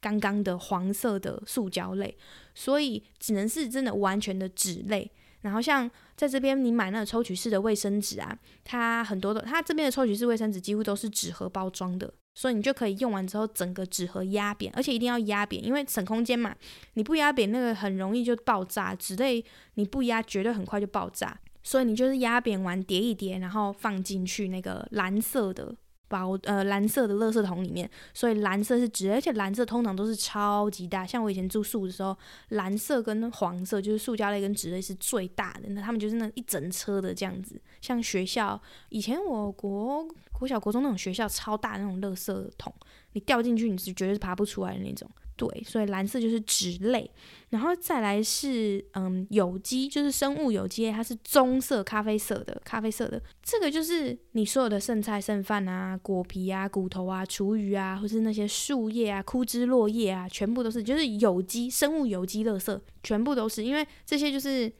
[0.00, 2.16] 刚刚的黄色的塑胶类，
[2.54, 5.10] 所以只能是真的完全的纸类。
[5.42, 16.52] 然后像在这边你买那个抽取式的卫生纸啊，它很多的，它这边的抽取式卫生纸几乎都是纸盒包装的，所以你就可以用完之后整个纸盒压扁，而且一定要压扁，因为省空间嘛。
[16.94, 25.72] 你不压扁那个很容易就爆炸，纸类你不压绝对很快就爆炸，所以你就是压扁完叠一叠，然后放进去那个蓝色的。
[26.08, 31.06] 包呃蓝色的乐色桶里面，所以蓝色是纸，而且蓝色通常都是超级大。
[31.06, 32.16] 像我以前住宿的时候，
[32.48, 37.60] 蓝色跟黄色就是塑胶类跟纸类是最大的，那他们就是那一整车的这样子。
[37.80, 42.74] 像学校以前我国国小国中那种学校超大那种乐色桶，
[43.12, 45.08] 你掉进去你是绝对是爬不出来的那种。
[45.38, 47.08] 对，所以蓝色就是纸类，
[47.50, 53.22] 然后再来是嗯有机，就是生物有机，它是棕色、咖啡色的，咖啡色的。
[53.40, 64.70] 这个就是你所有的剩菜剩饭啊、果皮啊、骨头啊、厨余啊，或是那些树叶啊、枯枝落叶啊，全部都是就是有机生物有机垃圾，全部都是，因为这些就是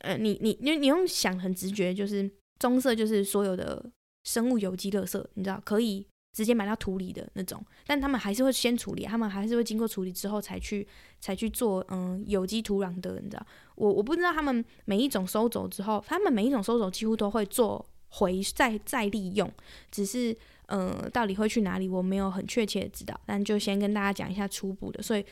[0.00, 3.82] 呃你你你你用想很直觉，就是棕色就是所有的
[4.24, 6.06] 生物有机垃圾，你知道可以。
[6.32, 10.86] 直接埋到土里的那种，但他们还是会先处理，他们还是会经过处理之后才去
[11.20, 13.46] 才去做嗯有机土壤的，你知道？
[13.74, 19.50] 我我不知道他们每一种收走之后，他们每一种收走几乎都会做回再再利用，
[19.90, 20.34] 只是
[20.68, 23.20] 嗯到底会去哪里，我没有很确切的知道。
[23.26, 25.22] 但就先跟大家讲一下初步的，所以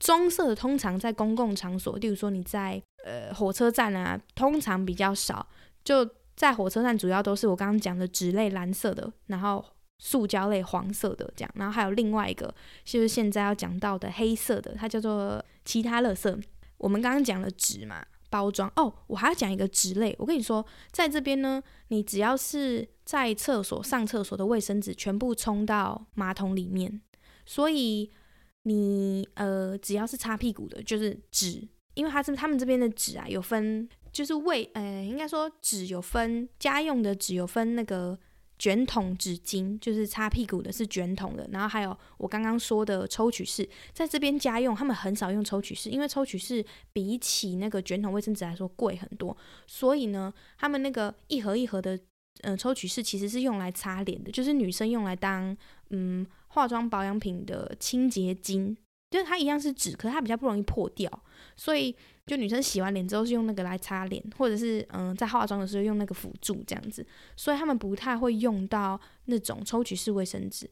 [0.00, 5.46] 棕色的通常在公共场所，例如说你在呃火车站啊，通常比较少，
[5.84, 9.62] 就在火车站主要都是我刚刚讲的纸类蓝色的，然后。
[9.98, 12.54] 塑胶类黄色的这样，然后还有另外一个
[12.84, 16.42] 就是现在要讲到的黑色的，它叫做其他垃圾。
[16.76, 20.14] 我们刚刚讲了纸嘛，包装哦，我还要讲一个纸类。
[20.18, 27.00] 我跟你说，在这边呢，你只要是在厕所上厕所的卫生纸，全部冲到马桶里面。
[27.46, 28.12] 所以
[28.64, 38.18] 你呃，只要是擦屁股的，就是纸，因为它是他们这边的纸啊，有分就是卫呃，应该说纸有分家用的纸有分那个。
[38.58, 41.48] 卷筒纸巾就是擦屁股的，是卷筒的。
[41.52, 49.36] 然后还有我刚刚说的抽取式，在这边家用，他们很少用抽取式，因为抽取式比起那个卷筒卫生纸来说贵很多。
[49.66, 51.98] 所以呢，他们那个一盒一盒的，
[52.42, 55.56] 呃，抽取式其实是用来擦脸的，就是女生用来当
[55.90, 58.74] 嗯化妆保养品的清洁巾，
[59.10, 61.22] 就是它一样是纸，可是它比较不容易破掉，
[61.56, 61.94] 所以。
[62.26, 70.68] 就女生洗完脸之后是用那个来擦脸，或者是嗯在化妆的时候用那个辅助这样子，所以他们不太会用到那种抽取式卫生纸，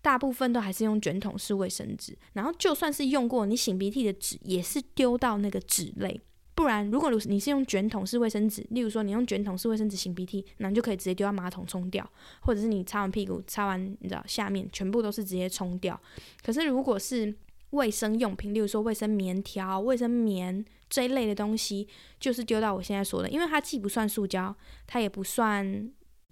[0.00, 2.16] 大部分都还是用卷筒式卫生纸。
[2.32, 6.18] 然后就算是用过你擤鼻涕的纸，也是丢到那个纸类。
[6.54, 12.08] 不然如果你是用卷筒式卫生纸，例如说你用卷筒式卫生纸擤鼻涕，那你就可以直接丢到马桶冲掉，
[12.40, 16.00] 或者是你擦完屁股擦完你知道下面全部都是直接冲掉。
[16.42, 17.34] 可是如果是
[17.70, 20.64] 卫生用品，例如说卫生棉条、卫生棉
[20.94, 21.88] 这一类的东西，
[22.20, 24.54] 就是丢到我现在说的，因为它既不算塑胶，
[24.86, 25.90] 它也不算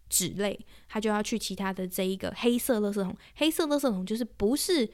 [0.09, 0.57] 纸类，
[0.88, 3.16] 它就要去其他的这一个黑色垃圾桶。
[3.35, 4.88] 黑色垃圾桶就是不是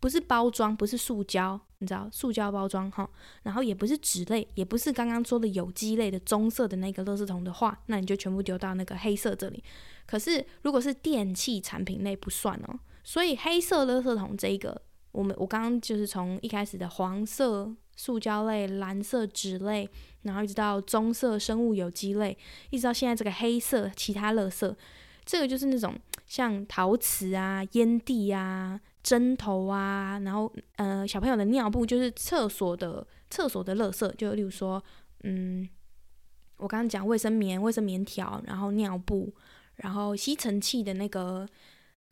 [0.00, 3.06] 不是包装，不是塑胶，你知道，塑胶包装哈，
[3.42, 9.62] 然后也不是纸类，也不是刚刚说的有机类的棕色的那个垃圾桶的话，那你就全部丢到那个黑色这里。
[10.06, 14.80] 可是如果是电器产品类不算哦，所以黑色垃圾桶这一个。
[15.12, 17.68] 我们我刚刚就是从一开始的黄色
[18.00, 19.86] 塑胶类、蓝色纸类，
[20.22, 22.34] 然后一直到棕色生物有机类，
[22.70, 24.74] 一直到现在这个黑色其他垃圾，
[25.26, 34.82] 这个就是那种像陶瓷啊、烟蒂啊、针头啊，然后呃小朋友的尿布，就是厕所的厕所的垃圾，就例如说，
[35.24, 35.68] 嗯，
[36.56, 39.30] 我刚刚讲卫生棉、卫生棉条，然后尿布，
[39.76, 41.46] 然后吸尘器的那个。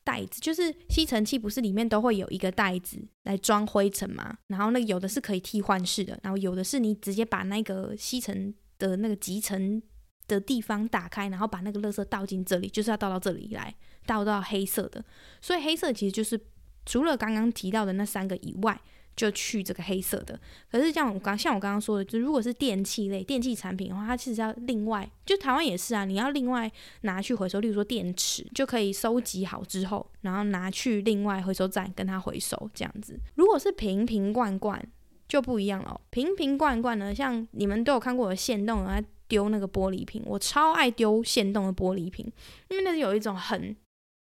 [0.09, 4.38] 袋子，就是吸尘器不是里面都会有一个袋子来装灰尘吗？
[4.47, 9.83] 然后那有的是可以替换式的，然后有的是你直接把那个吸尘的那个集成
[10.27, 13.75] 的地方打开，然后把那个垃圾倒进这里，就是要倒到这里来，
[14.07, 15.05] 倒到黑色的。
[15.42, 16.40] 所以黑色其实就是
[16.87, 18.81] 除了刚刚提到的那三个以外。
[19.18, 20.38] 就去这个黑色的，
[20.70, 33.18] 可是像我刚像我刚刚说的，就如果是电器类电器产品的话，它其实要另外，就台湾也是啊，你要另外拿去回收，例如说电池就可以收集好之后，然后拿去另外回收站跟它回收这样子。
[33.35, 34.81] 如果是瓶瓶罐罐
[35.26, 42.24] 就不一样了，瓶瓶罐罐呢，像你们都有看过我的限动，然后丢那个玻璃瓶，我超爱丢线动的玻璃瓶，
[42.68, 43.74] 因为那是有一种很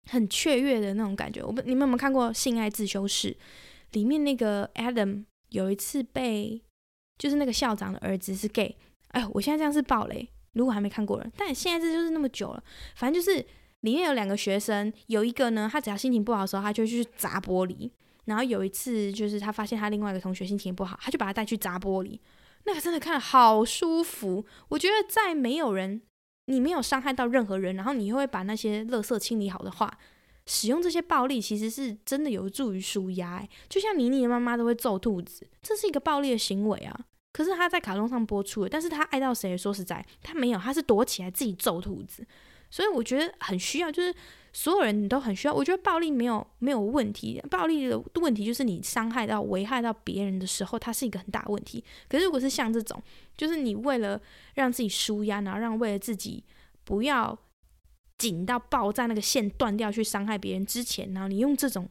[0.10, 1.44] 很雀跃的那种感觉。
[1.44, 3.32] 我不，你们有没有看过《性爱自修室》？
[3.92, 6.62] 里面那个 Adam 有一次被，
[7.18, 8.76] 就是那个校长的儿子是 gay，
[9.10, 12.64] 哎，我现在这样是爆雷，如果还没看过人，但现在这就是那么久了，
[12.96, 13.38] 反正就是
[13.82, 17.90] 里面有两个学生，有一个呢，他只要心情不好的时候，他就去砸玻璃，
[18.26, 22.20] 然后有一次就是他发现他另外一个同学心情不好，他就把他带去砸玻璃，
[22.66, 26.02] 那个真的看好舒服，我觉得在没有人，
[26.48, 29.98] 你没有伤害到任何人，然后你又会把那些垃圾清理好的话。
[30.48, 37.00] 使用这些暴力其实是真的有助于舒压，就像妮妮的妈妈都会揍兔子，这是一个暴力的行为啊。
[37.34, 39.56] 可是他在卡通上播出了，但是他爱到谁？
[39.56, 42.26] 说实在，他没有，他是躲起来自己揍兔子。
[42.72, 44.14] 所以我觉得很需要，就是
[44.54, 45.54] 所有人你都很需要。
[45.54, 51.84] 我觉得暴力没有没有问题，暴力的问题就是你伤害到、危害到别人的时候，它是一个很大问题。
[52.10, 53.02] 可是如果是像这种，
[53.36, 54.20] 就是你为了
[54.56, 56.44] 让自己舒压，然后让为了自己
[56.84, 57.38] 不要。
[58.18, 61.88] 紧到爆炸，那个线断掉去伤害别人之前，然后你用这种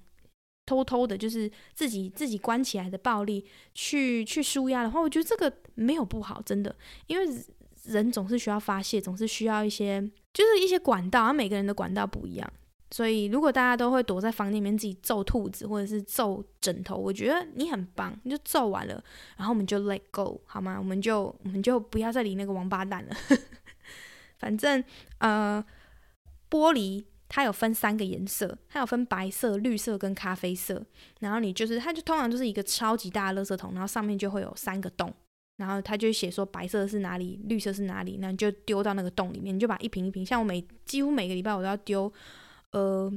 [0.66, 6.74] 偷偷的，就是自己自己关起来的暴力去去舒压的话，我觉得这个没有不好，真的，
[7.06, 7.44] 因为
[7.84, 10.00] 人总是需要发泄，总是需要一些
[10.34, 12.52] 就是一些管道，而每个人的管道不一样，
[12.90, 19.00] 所以如果大家都会躲在房间里面自己揍兔子或者是揍枕头，我觉得你很棒，你就揍完了，
[19.36, 20.76] 然后我们就 let go 好吗？
[20.76, 23.16] 我们就我们就不要再理那个王八蛋了，
[24.40, 24.82] 反正
[25.18, 25.64] 呃。
[26.56, 30.82] 玻璃它有分三个颜色，它有分白色、绿色跟咖啡色。
[31.20, 35.12] 然后你就是，它就通常就是一个超级大的垃圾桶，然后上面就会有三个洞，
[35.56, 42.10] 然后它就写说白色是哪里，绿色是哪里，那你就丢到那个洞里面，你就把一瓶一瓶，像我每几乎每个礼拜我都要丢。
[42.70, 43.12] 呃，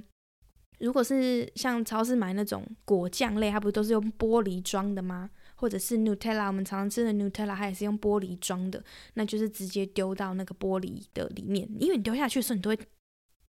[0.79, 5.29] 如果是像超市买那种果酱类，它不都是用玻璃装的吗？
[5.55, 12.79] 或者是 Nutella，我们常常吃的 Nutella，它也是用玻璃装的，那就是直接丢到那个玻璃的里面，因为你丢下去的时候，你都会。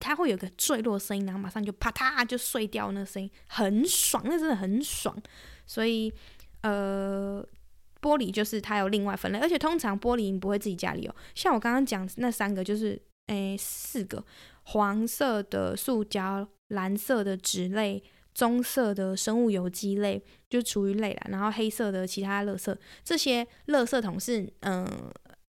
[0.06, 5.16] 它会有个坠落声音，然后马上就啪嗒就碎掉，那声音很爽，那真的很爽。
[5.66, 6.12] 所以，
[6.60, 7.42] 呃，
[8.02, 11.16] 玻璃就是它有另外分类，而且通常玻璃你不会自己家里有。
[11.34, 14.22] 像我刚刚讲那三个，就是诶四个：
[14.64, 18.02] 黄色的塑胶、蓝色的纸类、
[18.34, 21.26] 棕色的生物有机类，就厨余类啦。
[21.30, 24.86] 然后黑色的其他垃圾，这些垃圾桶是嗯、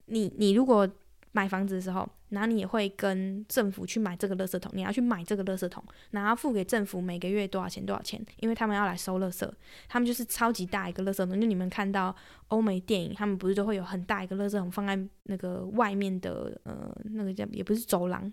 [0.06, 0.89] 你你如果。
[1.36, 9.45] 买房子的时候，然后你也会跟政府去买这个垃圾桶，你要去买这个垃圾桶，然后付给政府每个月多少钱多少钱，因为他们要来收垃圾，
[9.89, 12.15] 他们就是超级大一个垃圾桶，就你们看到
[12.48, 18.32] 欧美电影，他们不是都会有很大一个垃圾桶放在那个外面的呃那个叫也不是走廊，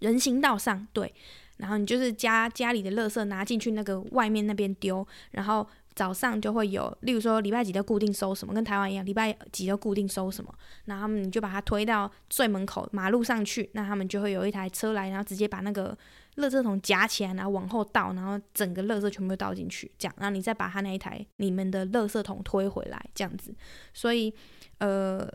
[0.00, 1.14] 人行道上，对，
[1.58, 5.64] 然后你就是家家里的垃圾拿进去那个外面那边丢，然后。
[5.98, 15.98] 早上就会有，例如说礼拜几的固定收什么，跟台湾一样，礼拜几的固定收什么，然后他们你就把它推到最门口马路上去，那他们就会有一台车来，然后直接把那个
[16.36, 23.52] 垃圾桶夹起来，然后往后倒，然后整个垃圾全部倒进去，这样，然后你再把它那一台里面的垃圾桶推回来，这样子。
[23.92, 24.32] 所以，
[24.78, 25.28] 呃，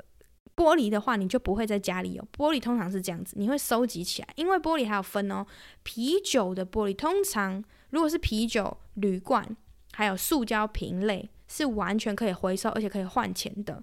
[0.56, 5.46] 玻璃的话你就不会在家里有，玻璃通常是这样子，你会收集起来，因为玻璃还有分哦，
[5.84, 9.46] 啤酒的玻璃通常如果是啤酒铝罐。
[9.94, 13.82] 还有塑胶瓶类是完全可以回收，而且可以换钱的。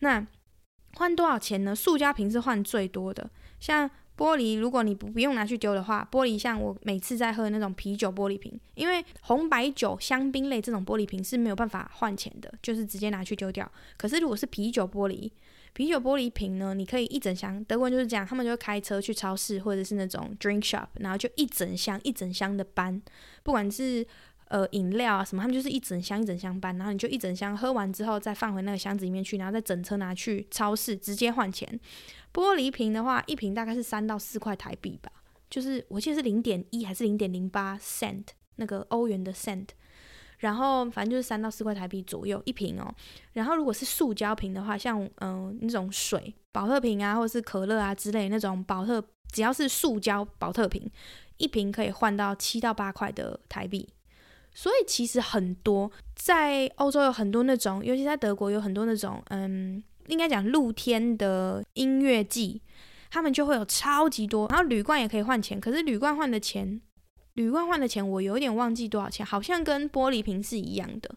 [0.00, 0.26] 那
[0.94, 1.74] 换多少钱呢？
[1.74, 3.28] 塑胶瓶是换最多的。
[3.58, 13.70] 像玻璃，如果你不不用拿去丢的话，玻璃像我每次在喝那种啤酒玻璃瓶，因为红白酒、香槟类这种玻璃瓶是没有办法换钱的，就是直接拿去丢掉。
[13.96, 15.30] 可是如果是啤酒玻璃，
[15.74, 17.62] 啤酒玻璃瓶呢，你可以一整箱。
[17.64, 23.00] 德国人就是这样，他们就会开车去超市或者是那种 drink shop，然后就一整箱一整箱的搬，
[23.42, 24.06] 不管是。
[24.48, 31.80] 呃，饮料啊什么，他们就是一整箱一整箱搬，然后你就一整箱喝完之后再放回那个箱子里面去，然后再整车拿去超市直接换钱。
[32.32, 35.10] 玻璃瓶的话，一瓶大概是三到四块台币吧，
[35.50, 38.24] 就是我记得是零点一还是零点零八 cent
[38.56, 39.68] 那个欧元的 cent。
[40.38, 42.94] 然后反正就是三到四块台币左右一瓶哦。
[43.32, 50.88] 然后如果是塑胶瓶的话，像嗯、那种水宝特瓶啊，或者是可乐啊之类那种宝特，只要是塑胶宝特瓶，
[51.38, 53.88] 一瓶可以换到七到八块的台币。
[54.58, 62.62] 所以其实很多在欧洲有很多那种，尤其在德国有很多那种，嗯，应该讲露天的音乐季，
[63.10, 64.48] 他们就会有超级多。
[64.48, 66.80] 然后铝罐也可以换钱，可是铝罐换的钱，
[67.34, 71.14] 铝罐换的钱我有点忘记多少钱，好像跟玻璃瓶是一样的。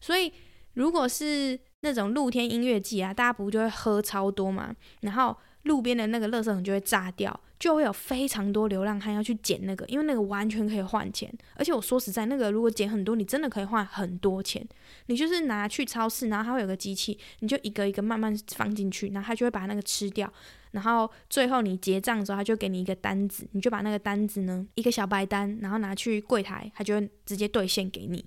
[0.00, 0.32] 所以
[0.72, 4.74] 如果是那种露天音乐季啊，大家不就会喝超多嘛？
[5.02, 5.36] 然后
[5.68, 7.38] 路边的那个垃圾桶就会炸掉。
[7.58, 14.64] 就会有非常多流浪汉要去捡那个，因为那个完全可以换钱，而且我说实在，那个如果捡很多，你真的可以换很多钱。
[15.06, 20.32] 你就是拿去超市，然后它会有个机器，你就一个一个慢慢放进去，然后它就会把那个吃掉。
[20.70, 28.24] 然后最后你结账的时候，它就给你一个单子，你就把那个单子呢，一个小白单，然后拿去柜台，它就会直接兑现给你。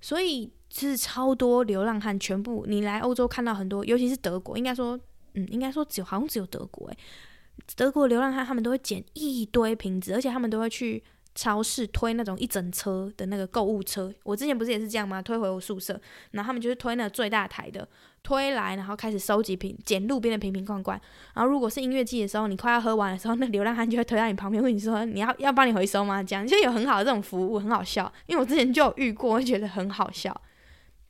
[0.00, 4.98] 所以其实超多流浪汉，全部你来欧洲看到很多，尤其是德国，应该说，
[5.36, 6.98] 嗯，应该说只有好像只有德国诶。
[7.74, 11.02] 德国流浪汉他们都会捡一堆瓶子，而且他们都会去
[11.34, 14.12] 超市推那种一整车的那个购物车。
[14.24, 15.22] 我之前不是也是这样吗？
[15.22, 15.98] 推回我宿舍，
[16.32, 17.88] 然后他们就是推那个最大台的
[18.22, 21.00] 推来，然后开始收集瓶，捡路边的瓶瓶罐罐。
[21.34, 26.22] 然后如果是音乐季的时候，你快要喝完的时候，那流浪汉就会推到你旁边，问你说你要要帮你回收吗？
[26.22, 28.12] 这样就有很好的这种服务，很好笑。
[28.26, 30.38] 因为我之前就有遇过，我觉得很好笑。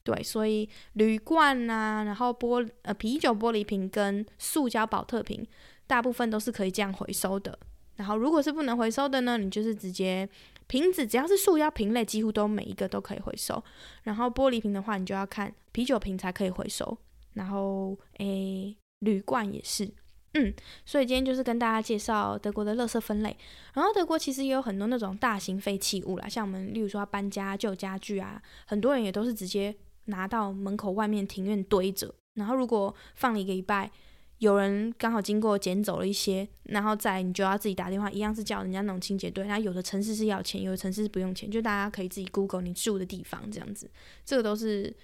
[0.06, 5.44] 对，所以铝罐啊，然后玻呃啤酒玻璃瓶跟塑胶宝特瓶。
[5.88, 7.56] 大部分都是可以这样回收的，
[7.94, 10.28] 然后如果是不能回收的呢，你就是直接
[10.66, 13.62] 瓶子，只要是塑胶瓶类，几乎都每一个都可以回收。
[14.02, 16.98] 然后玻璃瓶的话，你就要看啤酒瓶才可以回收。
[17.34, 19.88] 然后诶，铝罐也是，
[20.34, 20.52] 嗯，
[20.84, 23.36] 所以今天就是跟大家介绍德国的垃圾分类。
[23.74, 29.72] 然后德国其实也有很多那种大型废弃物啦，像我们例如说搬家、旧家具啊，很多人也都是直接
[30.06, 32.14] 拿到门口外面庭院堆着。
[32.34, 33.90] 然后如果放了一个礼拜。
[34.38, 39.46] 有人刚好经过捡走了一些，然后再你就要自己打电话，一样是叫人家那种清洁队。
[39.46, 43.90] 那有的城市是要钱，有的城市是不用钱，就大家可以自己 Google 你住的地方这样子。
[44.26, 44.94] 这个都是，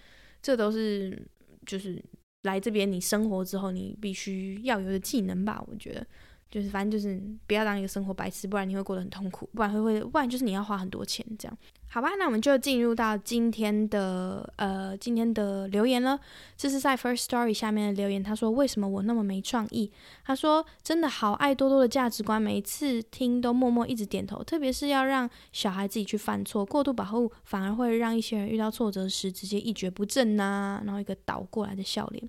[0.42, 1.18] 这都是
[1.64, 1.98] 就是
[2.42, 6.06] 来这边你生活之后你必须要有的技能吧，我觉得。
[6.50, 11.58] 就是反正就是不要当一个生活白痴，不然你会过得很痛苦，不然会会，不然就是你要花很多钱这样。
[11.94, 16.18] 好吧，那我们就进入到今天的呃今天的留言了。
[16.56, 19.92] 这是在 First Story 下面的留言，他说为什么我那么没创意？
[20.24, 32.26] 他说真的好爱多多的价值观，每一次听都默默一直点头，特别是要让小孩自己去犯错，过度保护反而会让一些人遇到挫折时直接一蹶不振呐、啊，然后一个倒过来的笑脸。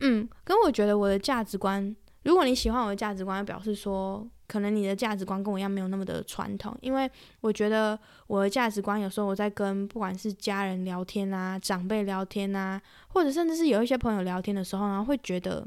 [0.00, 1.94] 嗯，跟我觉得我的价值观。
[2.24, 7.08] 如果你喜欢我的价值观，表示说可能你的价值观跟我一样没有那么的传统，因为
[7.40, 7.96] 我觉得
[8.26, 15.64] 我的价值观有时候我在跟不管是家人聊天啊、长辈聊天啊，或者甚至是有一些朋友聊天的时候，然后会觉得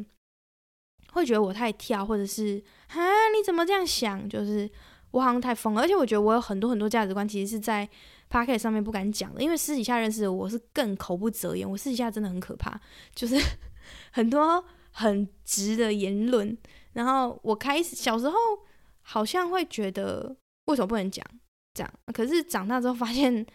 [1.13, 4.27] 会觉得我太跳，或者是啊你怎么这样想？
[4.27, 4.69] 就是
[5.11, 7.87] 我好像太疯了，而且我觉得我有很多很多价值观其实是在
[8.29, 12.77] Podcast 上面不敢讲的，因为私底下认识的我是更口不择言，我私底下真的很可怕，
[13.15, 13.39] 就是
[14.11, 14.61] 很多。
[14.95, 16.55] 很直的言论，
[16.91, 18.35] 然后我开始小时候
[19.03, 20.35] 好像会觉得
[20.65, 21.25] 为什么不能讲
[21.73, 23.45] 这样，可是长大之后发现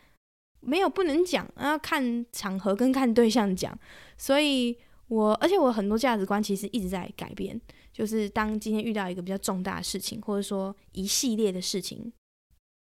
[0.60, 3.76] 没有不能讲，要看场合跟看对象讲，
[4.16, 4.76] 所以
[5.08, 7.60] 我而且我很多价值观其实一直在改变，
[7.92, 12.12] 就是当今天遇到一个比较重大的事情，或者说一系列的事情。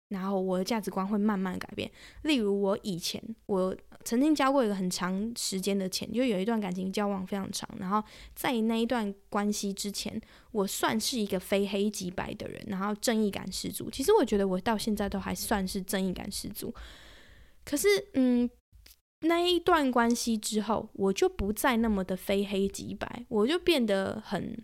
[0.09, 1.90] 然后我的价值观会慢慢改变。
[2.22, 7.68] 例如，我以前我曾经交过一个很长时间的钱，就有一段感情交往非常长。
[7.78, 8.02] 然后
[8.34, 10.20] 在那一段关系之前，
[10.52, 13.90] 我算是一个非黑即白的人，然后正义感十足。
[13.90, 16.72] 其实我觉得我到现在都还算是正义感十足。
[17.64, 18.48] 可是，嗯，
[19.22, 24.57] 那一段关系之后，我就不再那么的非黑即白，我就变得很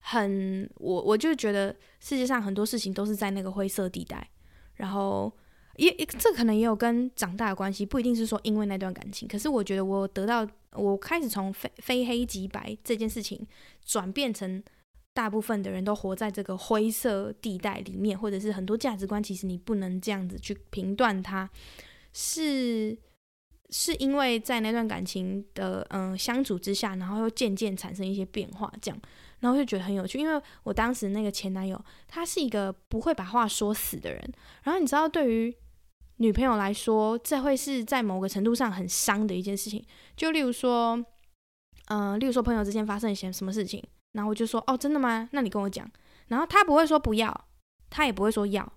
[0.00, 4.28] 很我我就觉得世界上很多事情都是在那个灰色地带。
[4.82, 5.32] 然后
[5.76, 9.28] 也这可能也有跟长大的关系，不一定是说因为那段感情。
[9.28, 13.46] 可是我觉得我得到，我开始从非非黑即白这件事情，
[13.84, 14.60] 转变成
[15.14, 21.48] 大部分的人都活在这个灰色地带里面，或者是很多价值观，其实你不能这样子去评断它，
[22.12, 22.98] 是
[23.70, 29.00] 是因为在那段感情的嗯、相处之下，然后又渐渐产生一些变化，这样。
[29.42, 34.32] 然后就觉得很有趣，因为我当时那个前男友，他是一个不会把话说死的人。
[34.62, 35.52] 然后你知道，对于
[36.18, 39.84] 女朋友来说，这会是在某个程度上很伤的一件事情。
[40.16, 41.04] 就例如说，
[41.88, 43.82] 嗯、例如说朋友之间发生一些什么事情，
[44.12, 45.28] 然后我就说，哦，真的吗？
[45.32, 45.90] 那你跟我讲。
[46.28, 47.48] 然后他不会说不要，
[47.90, 48.72] 他也不会说要。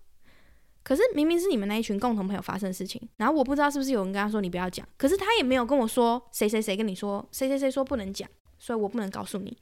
[0.81, 9.55] 可是明明是你们那一群共同朋友发生的事情，然后我不知道是不是有人跟他说你不要讲，可是他也没有跟我说谁谁谁跟你说谁谁谁说不能讲，所以我不能告诉你。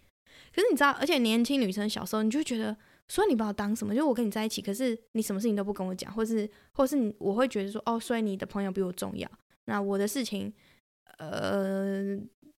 [0.53, 2.75] 可是你知道，而且年轻女生小时候，你就觉得
[3.07, 3.95] 说你把我当什么？
[3.95, 9.29] 就我跟你在一起，可是你什么事情都不跟我讲，或是或是你我会觉得说哦，所以你的朋友比我重要。
[9.65, 10.53] 那我的事情，
[11.17, 12.15] 呃，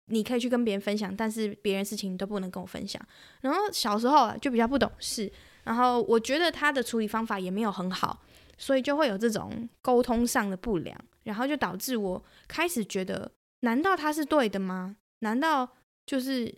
[0.08, 3.02] 你可以去跟别人分享，但是别人事情都不能跟我分享。
[3.42, 5.32] 然后小时候啊就比较不懂事，
[5.64, 8.22] 然后我觉得他的处理方法也没有很好。
[8.58, 13.30] 所以就会有这种沟通上的不良，然后就导致我开始觉得，
[13.60, 14.96] 难道他是对的吗？
[15.20, 15.70] 难道
[16.06, 16.56] 就是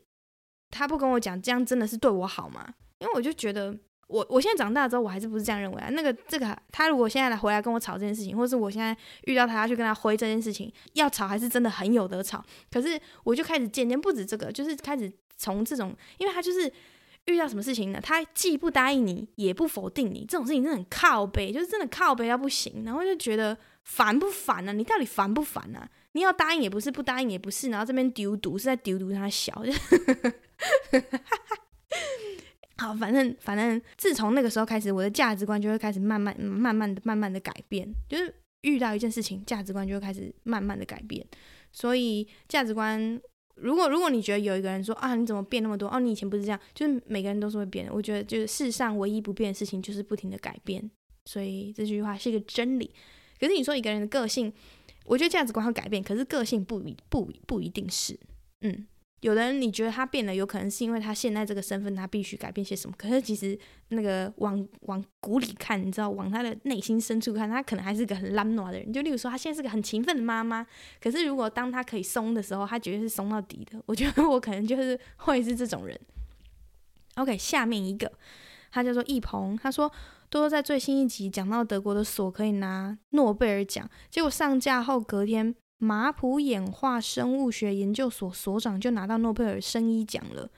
[0.70, 2.68] 他不跟我讲，这样真的是对我好吗？
[3.00, 5.90] 因为我就觉得我，我现在长大之后，我还是不是这样认为啊。
[5.90, 12.44] 那个这个，他如果现在来回来跟我吵这件事情，或是我现在遇到他要去跟他挥这件事情，要吵还是真的很有得吵。
[12.72, 16.72] 可是我就开始渐渐不止这个，就是开始从这种，因为他就是。
[17.28, 18.00] 遇到什么事情呢？
[18.02, 22.84] 他既不答应你，也不否定你，这种事情真的很靠背，就是真的靠背到不行。
[22.86, 29.62] 然后就觉得烦不烦呢、你到底烦不烦呢、你要答应也不是，不答应也不是，然后这边丢毒是在丢毒他小。
[32.78, 37.92] 好，反正反正自从那个时候开始，我的价值观就会开始慢慢、慢慢的、慢慢的改变。
[38.08, 41.26] 就是遇到一件事情，价值观就会开始慢慢的改变。
[41.72, 43.20] 所以价值观。
[43.60, 45.90] 如果如果你觉得有一个人说啊，你怎么变那么多？
[45.90, 47.92] 哦，你以前不是这样，就是每个人都是会变的。
[47.92, 50.92] 我觉得就是世上唯一不变的事情就是不停的改变，
[51.26, 52.94] 所以这句话是一个真理。
[53.40, 54.54] 可是你说一个人的个性，
[55.06, 58.20] 我觉得价值观会改变，可是个性不一不不一定是，
[58.62, 58.86] 嗯。
[59.22, 62.96] 有的人你觉得他变了，有可能是因为他现在这个身份，他必须改变些什么。
[62.96, 63.58] 可是其实
[63.88, 68.94] 那个往往骨里看，你知道，往他的内心深处看，他可能还是个很懒惰的人。
[68.94, 70.64] 就例如说，他现在是个很勤奋的妈妈，
[71.02, 73.82] 可是如果当他可以松的时候，他绝对是松到底的。
[73.88, 76.00] 我觉得我可能就是会是这种人。
[77.16, 78.12] OK，下面一个，
[78.70, 79.92] 他叫做易鹏，他说
[80.30, 85.56] 多多在最新一集讲到德国的锁可以拿诺贝尔奖，结果上架后隔天。
[85.78, 90.50] 马普演化生物学研究所所长就拿到诺贝尔生医奖了，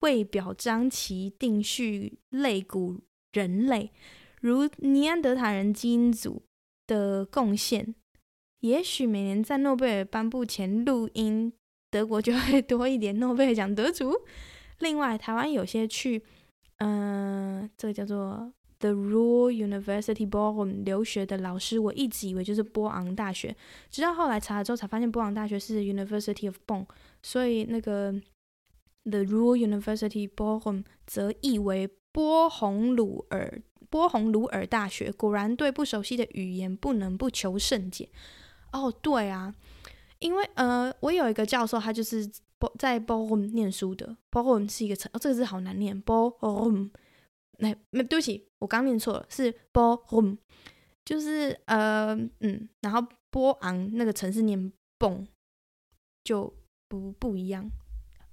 [0.00, 3.00] 为表彰其定序类古
[3.32, 3.92] 人类
[4.40, 6.42] 如尼安德塔人基因组
[6.86, 7.94] 的贡献。
[8.60, 11.52] 也许每年在诺贝尔颁布前录音，
[11.90, 14.12] 德国就会多一点诺贝尔奖得主。
[14.78, 16.24] 另外，台湾有些去，
[16.78, 18.52] 嗯、呃，这个叫做。
[18.84, 23.56] The rural University Bochum 留学的老师，我一直以为就是波昂大学，
[23.88, 26.84] 直到后来查了之后才发现波昂大学是 University of Bonn，
[27.22, 28.12] 所以那个
[29.04, 35.10] The rural University Bochum 则译为波鸿鲁尔波鸿鲁尔大学。
[35.10, 38.10] 果然，对不熟悉的语言不能不求甚解。
[38.72, 39.54] 哦，对啊，
[40.18, 42.30] 因为呃，我有一个教授，他就是
[42.78, 44.14] 在 Bochum 念书的。
[44.30, 46.90] Bochum 是一个城，哦，这个字好难念，Bochum。
[47.58, 50.36] 那没对不起，我刚念错了，是波洪，
[51.04, 55.26] 就是呃嗯，然后波昂那个城市念蹦，
[56.22, 56.54] 就
[56.88, 57.70] 不不一样。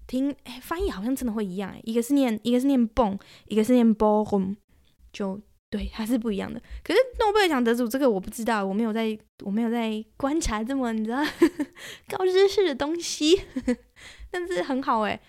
[0.08, 4.56] 听哎，翻译好像真的会一样哎，一个是念一个是念蹦，一个是念波洪，
[5.14, 6.62] 就对，还是不一样的。
[6.84, 11.24] 可是诺贝尔奖得主这个我不知道，我没有在，我没有在观察这么你知道
[12.10, 13.42] 高知识的东西，
[14.30, 15.22] 但是很好哎。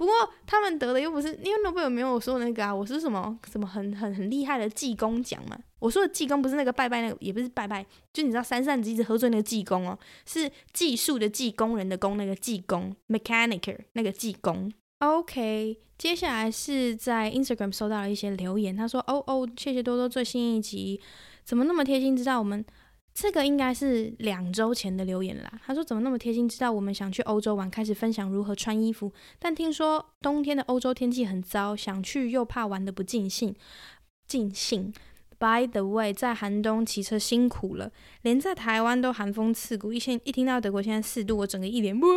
[0.00, 0.14] 不过
[0.46, 5.58] 他们得的又不是，因为诺贝尔没有说那个啊，我是什么什么很很很厉害的技工奖嘛。
[5.78, 14.72] 我说的技工不是那个拜拜那个，也不是拜拜，就你知道三扇子一直喝醉那个技工哦，是技术的技，工人的工那个技工，mechanicer 那个技工。
[15.00, 20.98] OK，接下来是在 Instagram 收到了一些留言，他说哦哦，谢谢多多最新一集，
[21.44, 22.64] 怎么那么贴心，知道我们。
[23.20, 25.60] 这个应该是两周前的留言啦。
[25.66, 29.12] 他说：“怎么那么贴心，知道我们想去欧洲玩，开始分享如何穿衣服。
[29.38, 33.54] 但听说冬天的欧洲天气很糟，想去又怕玩得不尽兴。
[34.26, 34.94] 尽兴。
[35.38, 37.92] By the way，在寒冬骑车辛苦了，
[38.22, 39.92] 连在台湾都寒风刺骨。
[39.92, 42.08] 一现一听到德国现在四度，我整个一脸哇。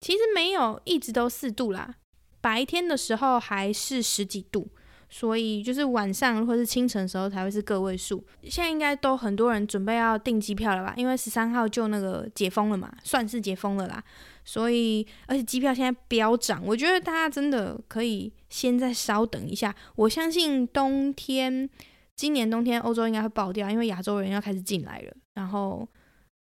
[0.00, 1.94] 其实没有，一直都四度啦。
[2.40, 4.66] 白天的时候还是十几度。”
[5.14, 8.24] 所以就是晚上或是清晨的时候才会是个位数。
[8.44, 10.94] 现在应该都很多人准备要订机票了吧？
[10.96, 14.02] 因为十三号就那个解封了嘛，算是解封了啦。
[14.42, 19.74] 所以而且机票现在飙涨，我觉得大家真的可以先再稍等一下。
[19.96, 21.68] 我相信冬天，
[22.16, 25.14] 今年冬天欧洲应该会爆掉，因为亚洲人要开始进来了。
[25.34, 25.86] 然后，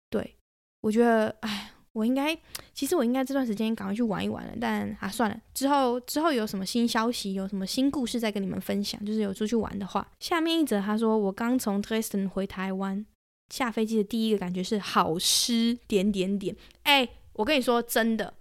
[0.10, 0.38] 对，
[0.80, 1.72] 我觉得，哎。
[1.96, 2.38] 我应该，
[2.74, 9.04] 其实我应该这段时间赶快去玩一玩了，但啊算了，之后之后有什么新消息，有什么新故事再跟你们分享。
[9.06, 13.06] 就是有出去玩的话，下面一则他说，我刚从 treson 回台湾，
[13.50, 16.54] 下飞机的第一个感觉是好湿点点点。
[16.84, 18.34] 哎，我跟你说真的，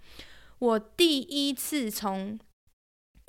[0.58, 2.36] 我第一次从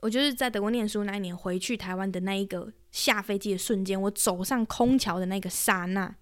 [0.01, 6.15] 我就是在德国念书那一年回去台湾的那一个下飞机的瞬间，我走上空桥的那个刹那，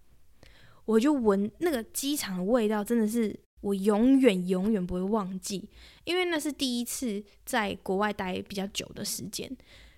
[0.84, 5.68] 我就闻那个机场的味道，真的是我永远永远不会忘记，
[6.04, 9.50] 因为那是第一次在国外待比较久的时间，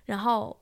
[0.06, 0.58] 然后。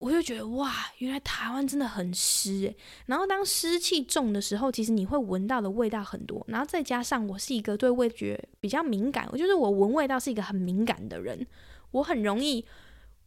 [0.00, 2.76] 我就觉得哇，原来台湾真的很湿诶。
[3.06, 6.44] 然后当湿气重的时候，其实你会闻到的味道很多。
[6.46, 11.46] 然后再加上我是一个对味觉比较敏感，我就是我闻味道是一个很敏感的人。
[11.92, 12.62] 我很容易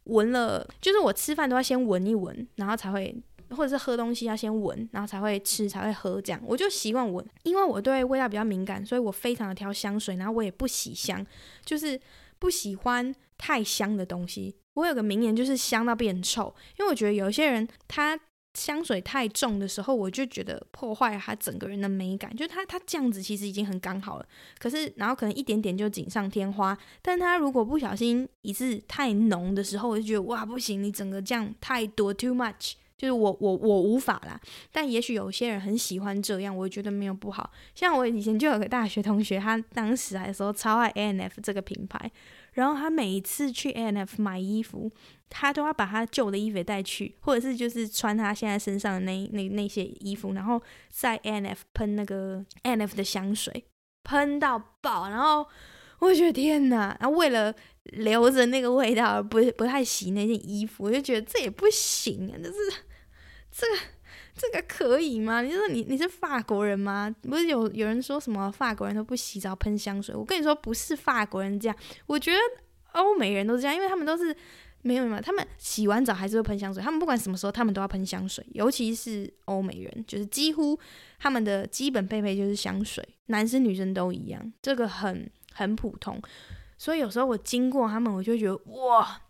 [0.04, 3.16] 闻了，就是我吃饭都要先闻一闻，然后才会，
[3.50, 6.40] 或者是喝东西要先闻，然后才会吃，才会喝这样。
[6.44, 11.24] 我就习惯闻，因为我对味道比较敏感，所以我非常的挑香水，然后我也不喜香，
[11.64, 12.00] 就是
[12.38, 14.54] 不喜欢太香的东西。
[14.74, 18.18] 我有个名言，就是香到变臭，因为我觉得有些人他
[18.54, 22.34] 香水太重的时候，我就觉得破坏他整个人的美感。
[22.36, 24.26] 就是他他这样子其实已经很刚好了，
[24.58, 34.38] 可是然后可能一点点就锦上添花，但他如果不小心一次太浓的时候，我就觉得哇不行，你整个这样太多 too much，就是我我我无法啦。
[34.70, 37.50] 但也许有些人很喜欢这样，我觉得没有不好。
[37.74, 42.10] 像我以前就有个大学同学，他当时还说超爱 A&F 这个品牌。
[42.52, 44.90] 然后他每一次去 A&F 买衣服，
[45.30, 53.64] 他都要把他旧的衣服带去，或者是就是穿他现在身上的那那那些衣服，然后在 A&F 喷那个 A&F 的香水，
[54.02, 55.08] 喷到爆。
[55.08, 55.46] 然后
[56.00, 56.96] 我觉得天哪！
[56.98, 62.34] 然后为了留着那个味道而不不太洗那件衣服，我就觉得这也不行啊！
[62.38, 62.58] 就是
[63.58, 63.98] 这个。
[64.40, 65.42] 这个可以吗？
[65.42, 67.12] 你说你你是法国人吗？
[67.22, 70.14] 不是有有人说什么法国人都不洗澡喷香水？
[70.14, 72.38] 我跟你说不是法国人这样，我觉得
[72.92, 74.32] 欧美人都是这样，因为他们都是
[74.82, 80.78] 没有嘛，他们洗完澡还是会喷香水，他们不管什么时候他们都要喷香水，尤其是欧美人，就是几乎
[81.18, 86.22] 他们的基本配备就是香水，男生女生都一样，这个很很普通，
[86.76, 89.20] 所以有时候我经过他们，我就觉得哇。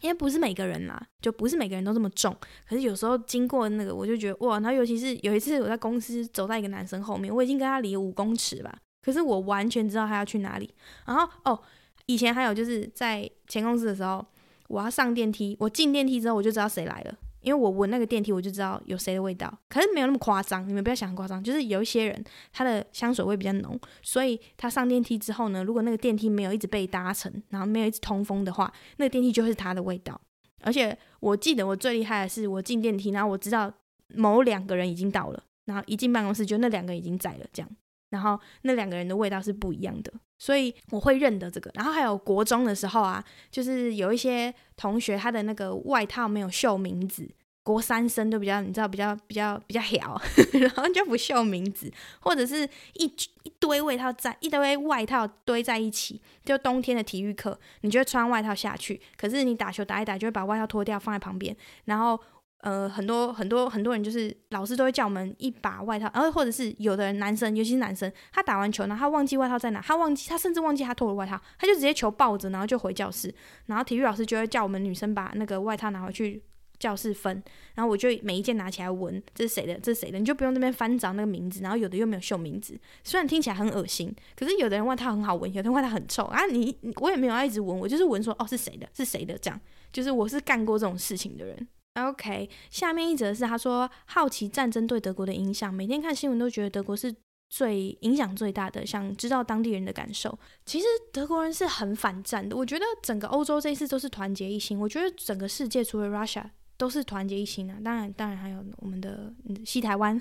[0.00, 2.36] 因为不是每个人啦，就不是每个人都这么重。
[2.68, 10.72] 可是有时候经过那个，我就觉得哇，然后尤其是有一次我在公司走在一个男生后面，我已经跟他离五公尺吧，可是我完全知道他要去哪里。
[11.06, 11.60] 然后哦，
[12.06, 14.24] 以前还有就是在前公司的时候，
[14.68, 17.14] 我要上电梯，我进电梯之后我就知道谁来了。
[17.42, 20.68] 因为我闻那个电梯，我就知道有谁的味道，可是没有那么夸张。
[20.68, 30.20] 你们不要想很夸张，就是有一些人他的香水味比较浓，所以他上电梯之后呢，如果那个电梯没有一直被搭乘，然后没有一直通风的话，那个电梯就会是他的味道。
[30.62, 33.72] 而且我记得我最厉害的是，我进电梯，然后我知道
[34.14, 37.70] 某两个人已经到了，然后一进办公室就那两个已经在了，这样。
[38.10, 41.70] 然后那两个人的味道是不一样的，所以我会认得这个。
[41.74, 47.28] 然后还有国中的时候啊，就是有一些同学他的那个外套没有绣名字，
[47.62, 50.20] 国三生都比较你知道比较比较比较小，
[50.60, 53.04] 然后就不绣名字，或者是一
[53.44, 62.20] 一堆外套在一堆外套堆在一起，就冬天的体育课，你就会穿外套下去，可是你打球打一打就会把外套脱掉放在旁边，然后。
[62.62, 73.34] 呃，很多很多很多人就是老师都会叫我们一把外套，然后或者是有的人男生，尤其是男生，他打完球呢，他忘记外套在哪，他忘记他甚至忘记他脱了外套，他就直接球抱着，然后就回教室，
[73.66, 76.42] 然后体育老师就会叫我们女生把那个外套拿回去
[76.78, 77.42] 教室分，
[77.76, 79.80] 然后我就每一件拿起来闻，这是谁的？
[79.80, 80.18] 这是谁的？
[80.18, 88.86] 你就不用那边翻找那个名字，然后有的又没有绣名字，虽然听起来很恶心，可是有的人外套很好闻，有的人外套很臭啊，你我也没有要一直闻，我就是闻说哦是谁的？
[88.94, 89.38] 是谁的？
[89.38, 89.58] 这样
[89.90, 91.66] 就是我是干过这种事情的人。
[91.94, 97.12] OK，下面一则是他说好奇战争对德国的影响，每天看新闻都觉得德国是
[97.48, 100.38] 最影响最大的，想知道当地人的感受。
[100.64, 104.78] 其实德国人是很反战的，我觉得整个欧洲这一次都是团结一心。
[104.78, 109.34] 我觉得整个世界除了 Russia 都是团结一心啊，当然当然还有我们的
[109.66, 110.18] 西台湾。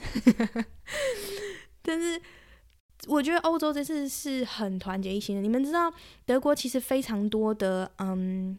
[1.83, 2.19] 但是
[3.07, 5.41] 我觉得欧洲这次是很团结一心的。
[5.43, 5.93] 你们知道
[6.25, 8.57] 德国其实非常多的嗯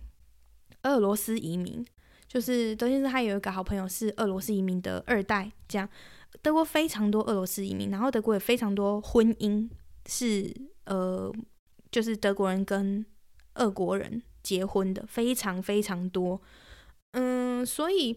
[0.84, 1.84] 俄罗斯移民。
[2.32, 5.88] 就是德先生，他有一个好朋友是俄罗斯移民的二代，这样
[6.40, 9.68] 德国非常多俄罗斯移民，然后德国也非常多婚姻
[10.06, 10.48] 是
[10.84, 11.34] 呃，
[11.90, 13.04] 就是德国人跟
[13.54, 16.40] 俄国人结婚的，非常非常多。
[17.14, 18.16] 嗯，所以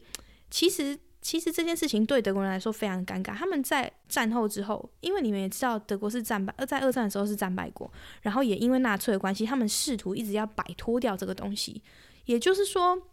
[0.51, 3.33] 其实其实这件事情对德国人来说非常尴尬。
[3.33, 7.91] 他们在战后之后，因为你们也知道，德国是战败，呃，在二战的时候是战败国，
[8.21, 11.81] 然后也因为纳粹的关系，他们试图一直要摆脱掉这个东西，
[12.25, 13.07] 也就是说。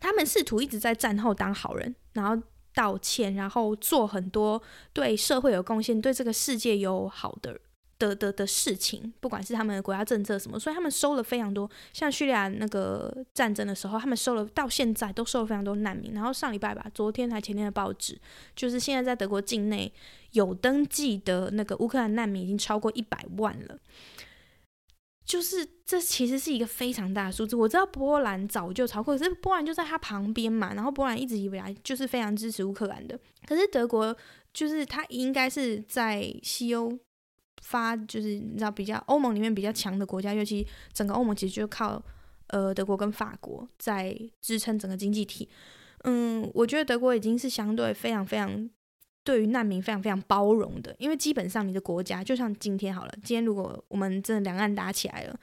[0.00, 2.42] 他们试图一直在战后当好人，然后
[2.74, 7.58] 道歉，然后做很多对社会有贡献、对这个世界有好的
[7.98, 11.68] 的的的事情，不管是他们的国家政策什么，所以他们收了非常多。
[11.92, 16.12] 像叙利亚那个战争的时候，他们收了到现在都收了非常多难民。
[16.12, 18.16] 然后上礼拜吧，昨天还前天的报纸，
[18.54, 19.92] 就是现在在德国境内
[20.30, 23.76] 有登记的那个乌克兰难民已经超过一百万了。
[25.28, 27.54] 就是这其实是一个非常大的数字。
[27.54, 33.20] 我知道波兰早就超过，可是波兰就在它旁边嘛，然后波兰一直以来就是非常支持乌克兰的。
[33.46, 34.16] 可是德国
[34.54, 36.98] 就是它应该是在西欧
[37.60, 42.02] 发，就是你知道比较欧盟里面比较强的国家，尤其整个欧盟其实就靠
[42.46, 45.46] 呃德国跟法国在支撑整个经济体。
[46.04, 48.70] 嗯，我觉得德国已经是相对非常非常。
[49.28, 55.38] 对于难民非常非常包容的，因为基本上你的国家就像今天好了，今天如果我们真的两岸打起来了，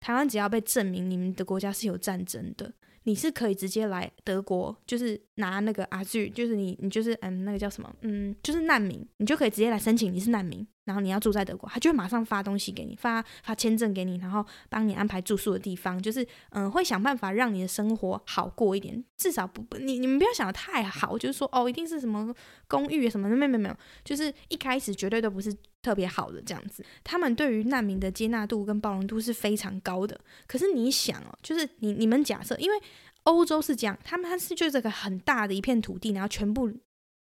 [0.00, 2.72] 台湾只要被证明你们的国家是有战争的，
[3.04, 10.66] 你是可以直接来德国，就是拿那个阿 G，就是你你就是嗯那个叫什么嗯就是难民，你就可以直接来申请你是难民。
[10.88, 19.04] 然后你要住在德国，他就会马上发东西给你，发发签证给你，然后帮你安排住宿的地方，就是嗯，会想办法让你的生活好过一点。
[19.18, 22.34] 至少不，你你们不要想得太好，就是说哦，一定是什么
[22.66, 26.82] 公寓什么的，没有没有，就是一开始绝对都不是特别好的这样子。
[27.04, 30.18] 他们对于难民的接纳度跟包容度是非常高的。
[30.46, 32.80] 可是你想哦，就是你你们假设，因为
[33.24, 36.72] 欧洲是这样，他们他是就这个很大的一片土地，然后全部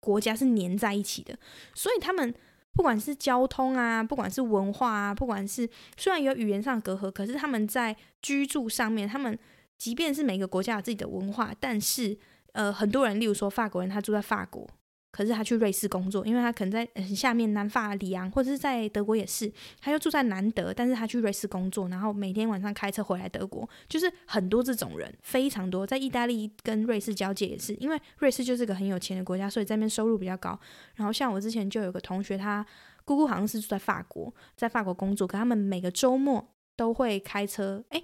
[0.01, 1.39] 国家是粘在一起的，
[1.75, 2.35] 所以他们。
[2.75, 9.39] 不管是交通啊，不管是文化啊，不管是虽然有语言上隔阂，可是他们在居住上面，他们
[9.77, 12.17] 即便是每个国家有自己的文化，但是
[12.53, 14.69] 呃，很多人，例如说法国人，他住在法国。
[15.13, 30.59] 可是他去瑞士工作，因为他可能在下面南法里昂，或者是在德国也是，他就住在南德，但是他去瑞士工作，然后每天晚上开车回来德国，就是很多这种人，非常多，在意大利跟瑞士交界也是，因为瑞士就是个很有钱的国家，所以在那边收入比较高。
[30.95, 32.65] 然后像我之前就有个同学，他
[33.05, 38.03] 姑姑好像是住在法国，在法国工作，可他们每个周末都会开车，诶，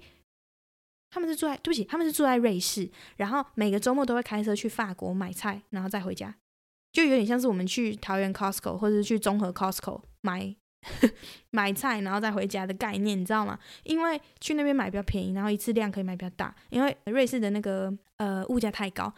[1.09, 2.87] 他们是住在，对不起，他们是住在瑞士，
[3.17, 6.35] 然后每个周末都会开车去法国买菜，然后再回家。
[6.91, 10.55] 就有点像是我们去桃园 Costco 或者去综合 Costco 买
[11.51, 13.59] 买菜，然后再回家的概念，你知道吗？
[13.83, 16.55] 因为去那边买比较便宜，然后一次量可以买比较大。
[16.69, 19.13] 因为瑞士的那个呃物价太高。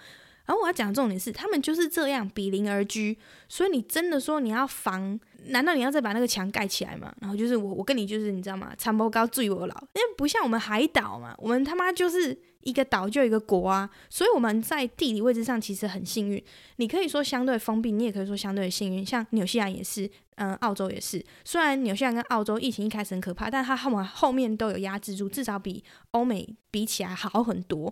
[0.51, 7.13] 然后我要讲的重点是，他们就是这样比邻而居，所以你真的说你要防，难道你要再把那个墙盖起来吗？
[7.21, 8.73] 然后就是我我跟你就是你知道吗？
[8.77, 12.37] 长波高住我老，因为不像我们海岛嘛，我们他妈就是。
[12.63, 16.39] 一个岛就一个国啊，所以我们在地理位置上其实很幸运。
[16.75, 19.03] 你可以说相对封闭，你也可以说相对幸运。
[19.03, 21.25] 像纽西兰也是，嗯，澳洲也是。
[21.43, 27.91] 虽然纽西兰跟澳洲疫情一开始很可怕，但它后面后面都有压制住，至少比欧美比起来好很多。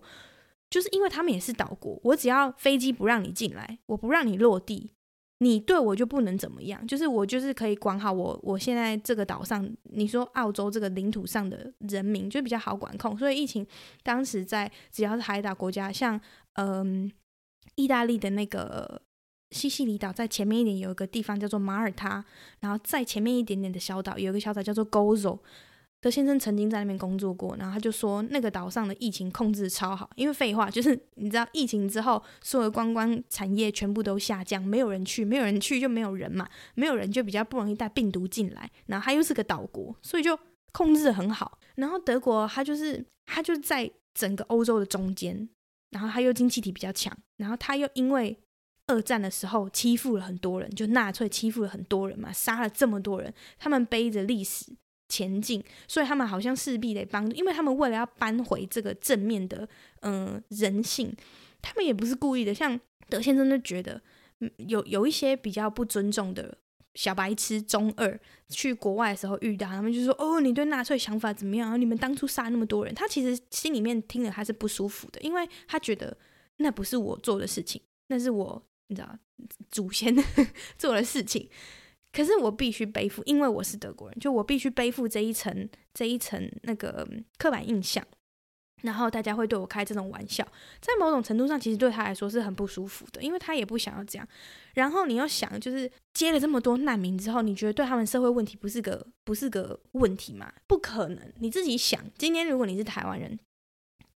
[0.70, 4.91] 就是因为他们也是岛国，我只要飞机不让你进来，我不让你落地。
[5.41, 13.65] 你对我就不能怎么样，就是我就是可以管好我，我现在这个岛上，你说澳洲这个领土上的人民就比较好管控，所以疫情
[14.03, 16.20] 当时在只要是海岛国家，像
[16.55, 17.09] 嗯
[17.76, 19.01] 意大利的那个
[19.51, 22.26] 西西里岛，在前面一点有一个地方叫做马耳他，
[22.59, 25.39] 然后在前面一点点的小岛有一个小岛叫做 Gozo。
[26.02, 40.39] 德先生曾经在那边工作过，然后他就说那个岛上的疫情控制超好，因为废话就是你知道疫情之后，所有的观光产业全部都下降，没有人去，没有人去就没有人嘛，没有人就比较不容易带病毒进来，然后他又是个岛国，所以就
[40.72, 41.60] 控制得很好。
[41.76, 45.50] 然后德国他就是他就在整个欧洲的中间，
[45.91, 48.38] 然后他又经济体比较强，然后他又因为
[48.88, 54.74] 二战的时候欺负了很多人，就纳粹欺负了很多人嘛，杀了这么多人，他们背着历史。
[55.10, 59.68] 前进，所以他们好像势必得帮助，因为他们为了要扳回这个正面的
[60.01, 61.14] 嗯、人性，
[61.62, 62.53] 他们也不是故意的。
[62.53, 62.80] 像
[63.10, 64.01] 德先生就觉得，
[64.68, 66.57] 有有一些比较不尊重的
[66.93, 71.80] 小白痴中二，去国外的时候遇到他们就说：“哦，你对纳粹想法怎么样？
[71.80, 76.16] 你们当初杀那么多人。”他其实心里面听了他是不舒服的，因为他觉得
[76.57, 79.18] 那不是我做的事情，那是我你知道
[79.72, 80.16] 祖先
[80.78, 81.49] 做的事情。
[82.12, 87.07] 可是我必须背负，因为我是德国人，就我必须背负这一层这一层那个
[87.38, 88.03] 刻板印象，
[88.82, 90.43] 然后大家会对我开这种玩笑，
[90.82, 94.28] 在某种程度上，其实对他来说是很不舒服的，因为他也不想要这样。
[94.74, 100.51] 然后你要想，就是接了这么多难民之后，你觉得对他们社会问题不是个不是个问题吗？
[100.66, 103.38] 不可能，你自己想，今天如果你是台湾人，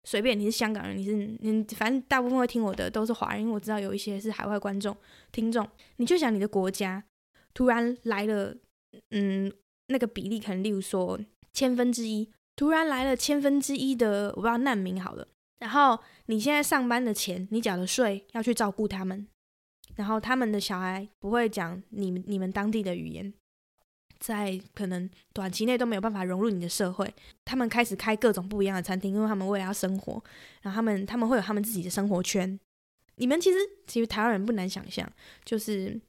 [0.02, 4.96] 随便你是香港人，你是你，反正大部分会听我的都是华人，因为我知道有一些是海外观众
[5.30, 7.04] 听众，你就想你的国家。
[7.54, 8.56] 突然来了，
[9.10, 9.50] 嗯，
[9.86, 11.18] 那个比例可能，例如说
[11.52, 15.28] 千分之一，突然来了千分之一的我不知道难民好了，
[15.60, 19.26] 然后你现在上班的钱，你缴的税要去照顾他们，
[19.94, 23.32] 然后他们的小孩不会讲你们你们当地的语言，
[24.18, 30.22] 在可能短期内都没有办法融入你的社会，他们开始开各种不一样的餐厅，因为他们为了要生活，
[30.62, 32.58] 然后他们他们会有他们自己的生活圈，
[33.16, 35.08] 你们其实其实台湾人不难想象，
[35.44, 36.00] 就是。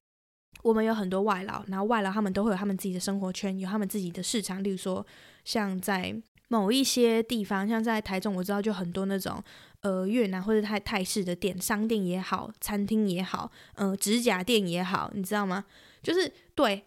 [0.65, 4.63] 我们有很多外劳，然后外劳他们都会有他们自己的生活圈，有他们自己的市场。
[4.63, 5.05] 例如说，
[5.43, 9.39] 像在某一些地方，像在台中，我知道就很多那种
[9.81, 15.65] 呃越南或者泰泰式的店，商店也好，餐厅也好，呃指甲店也好，你知道吗？
[16.01, 16.83] 就是对，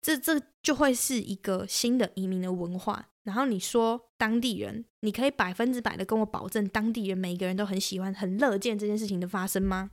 [0.00, 3.10] 这这就会是一个新的移民的文化。
[3.24, 9.90] 然后你说当地人，你可以百分之百的跟我保证，当地人每一个人都很喜欢、很乐见这件事情的发生吗？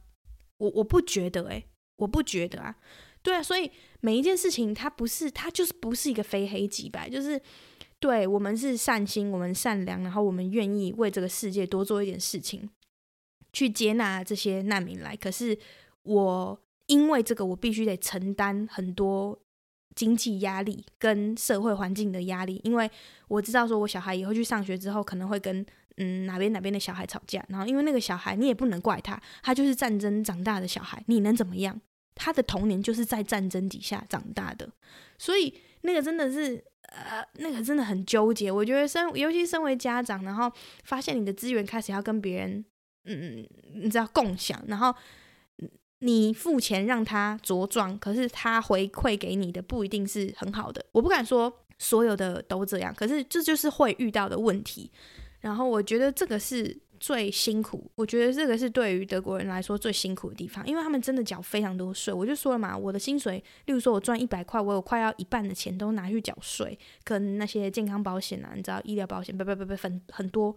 [0.57, 1.65] 我我不觉得、欸，诶，
[1.97, 2.77] 我不觉得啊。
[3.21, 7.41] 对啊，所以每一件事情，它不是，它就是不是一个非黑即白，就是。
[8.01, 12.69] 对，我们是善心，我们善良，然后我们愿意为这个世界多做一点事情，
[13.51, 15.17] 去接纳这些难民来。
[15.17, 15.59] 可是
[16.03, 19.37] 我因为这个，我必须得承担很多
[19.95, 22.89] 经济压力跟社会环境的压力，因为
[23.27, 25.65] 我知道说我小孩以后去上学之后，可能会跟
[25.97, 31.81] 嗯哪边哪边的小孩吵架，然后因为那个小孩你也不能怪他，他就是战争长大的小孩，你能怎么样？
[32.19, 34.69] 他的童年就是在战争底下长大的，
[35.17, 36.63] 所以那个真的是。
[36.91, 38.51] 呃，那个真的很纠结。
[38.51, 40.51] 我觉得身，尤其身为家长，然后
[40.83, 42.65] 发现你的资源开始要跟别人，
[43.05, 44.91] 嗯，你知道共享，然后
[45.99, 50.83] 你付钱让他茁壮，可是他回馈给你的不一定是很好的。
[50.91, 54.91] 我不敢说所有的都这样，可是这就是会遇到的问题。
[55.41, 56.75] 然后我觉得这个是。
[56.99, 62.13] 最辛苦，我觉得这个是对于德国人来说最辛苦的地方，因为他们真的缴非常多税。
[62.13, 70.55] 我就说了嘛，我的薪水，例如说我赚一百块，我有快要一半的钱都拿去缴税，跟那些健康保险啊，你知道医疗保险，不不不不，很很多。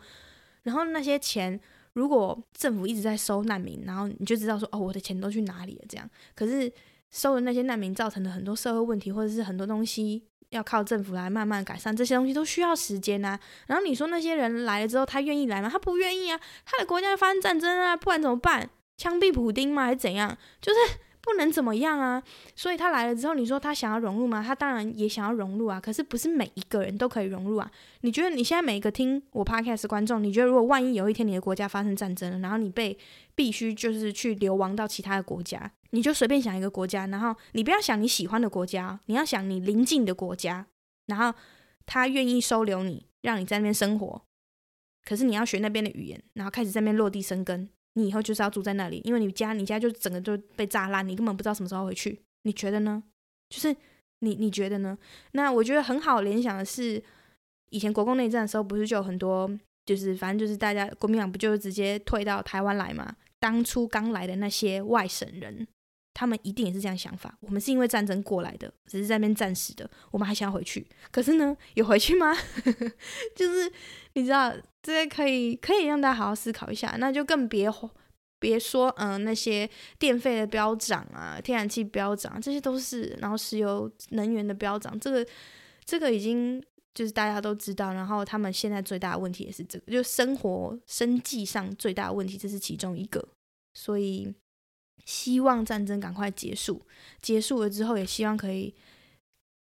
[0.65, 1.59] 然后那些钱，
[1.93, 5.85] 如果政府一直在收难民，然后你就知道说，哦，我的钱都去哪里了？
[5.89, 6.73] 这样，可是
[7.11, 10.25] 收的那些难民造成的很多社会问题，或者是很多东西。
[10.53, 13.39] 要靠政府来慢慢改善，这些东西都需要时间呐。
[13.67, 15.69] 然后你说那些人来了之后，他愿意来吗？
[15.69, 18.71] 他不愿意啊，他的国家发生战争啊，不然怎么办？
[18.97, 19.85] 枪毙普丁吗？
[19.85, 20.39] 还是怎样？
[20.61, 20.79] 就是。
[21.23, 22.21] 不能怎么样啊，
[22.57, 24.43] 所以他来了之后，你说他想要融入吗？
[24.45, 27.71] 他当然也想要融入啊，可是不是每一个人都可以融入啊。
[28.01, 32.99] 你觉得你现在每一个听我 podcast 观众，你觉得如果万一有一天你的国家发生战争了，然后你被
[33.37, 40.67] 必须就是去流亡到其他的国家，你就随便想一个国家，然后你不要想你喜欢的国家，你要想你邻近的国家，
[41.07, 41.33] 然后
[41.87, 44.23] 他愿意收留你，让你在那边生活，
[45.05, 47.69] 可是你要学那边的语言，然后开始在那边落地生根。
[47.95, 52.21] 你以后就是要住在那里，因为你家你家就整个就被炸烂，你根本不知道什么时候回去。
[52.45, 53.03] 你觉得呢？
[53.49, 53.75] 就是
[54.21, 54.97] 你你觉得呢？
[55.33, 57.03] 那我觉得很好联想的是，
[57.71, 59.51] 以前国共内战的时候，不是就有很多，
[59.85, 63.15] 就是反正就是大家国民党不就直接退到台湾来嘛？
[63.39, 65.67] 当初刚来的那些外省人，
[66.15, 67.37] 他们一定也是这样想法。
[67.41, 70.87] 我们是因为战争过来的，只是在那边战死的，我们还想要回去。
[71.11, 72.35] 可是呢，有回去吗？
[73.37, 73.73] 就是
[74.15, 74.53] 你知道。
[74.85, 77.71] 这些可以可以让大家好好思考一下，那就更别
[78.41, 85.25] 别说，嗯、那些电费的飙涨啊，天然气飙涨，这些都是，然后石油能源的飙涨，这个
[85.85, 86.61] 这个已经
[86.93, 93.25] 就是大家都知道，然后他们现在最大的问题也是这个，就生活生计上最大的问题，这是其中一个，
[93.75, 94.35] 所以
[95.05, 96.83] 希望战争赶快结束，
[97.21, 98.75] 结束了之后，也希望可以。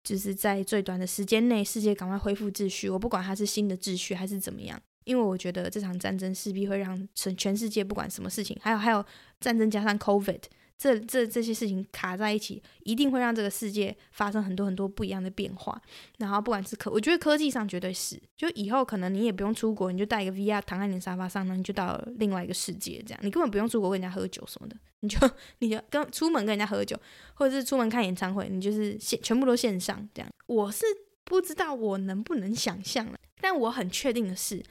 [0.04, 2.90] 就是在最短的时间内，世界赶快恢复秩序。
[2.90, 9.06] 我不管它是新的秩序还是怎么样，因为我觉得这场战争势必会让全全世界不管什么事情，还有还有
[9.42, 10.44] 战争加上 COVID。
[10.78, 15.82] 这这这些事情卡在一起，一定会让这个世界发生很多很多不一样的变化。
[16.18, 25.18] 然后不管是科，我觉得科技上绝对是，就以后可能你也不用出国，你就带一个 VR 躺在你的沙发上，呢你就到另外一个世界，这样你根本不用出国跟人家喝酒什么的，你就
[25.60, 26.96] 你就跟出门跟人家喝酒，
[27.34, 30.30] 或者是出门看演唱会，你就是线全部都线上这样。
[30.46, 30.86] 我是
[31.24, 34.64] 不知道我能不能想象了，但我很确定的是。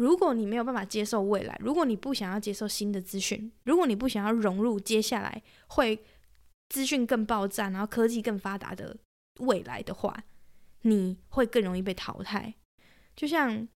[0.00, 6.02] 如果你没有办法接受未来，如果你不想要接受新的资讯，如果你不想要融入接下来会
[6.70, 8.96] 资讯更爆炸，然后科技更发达的
[9.40, 10.24] 未来的话，
[10.82, 12.54] 你会更容易被淘汰。
[13.14, 13.68] 就像，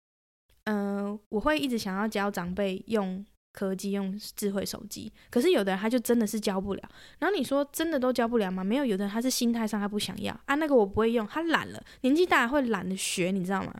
[0.64, 6.82] 嗯、我会一直想要教长辈用科技、用智慧手机，可是有的人他就真的是教不了。
[7.18, 8.62] 然后你说真的都教不了吗？
[8.62, 13.74] 没有，有的人他是心态上他不想要啊，那个我不会用，他懒了，年纪大了会懒得学，你知道吗？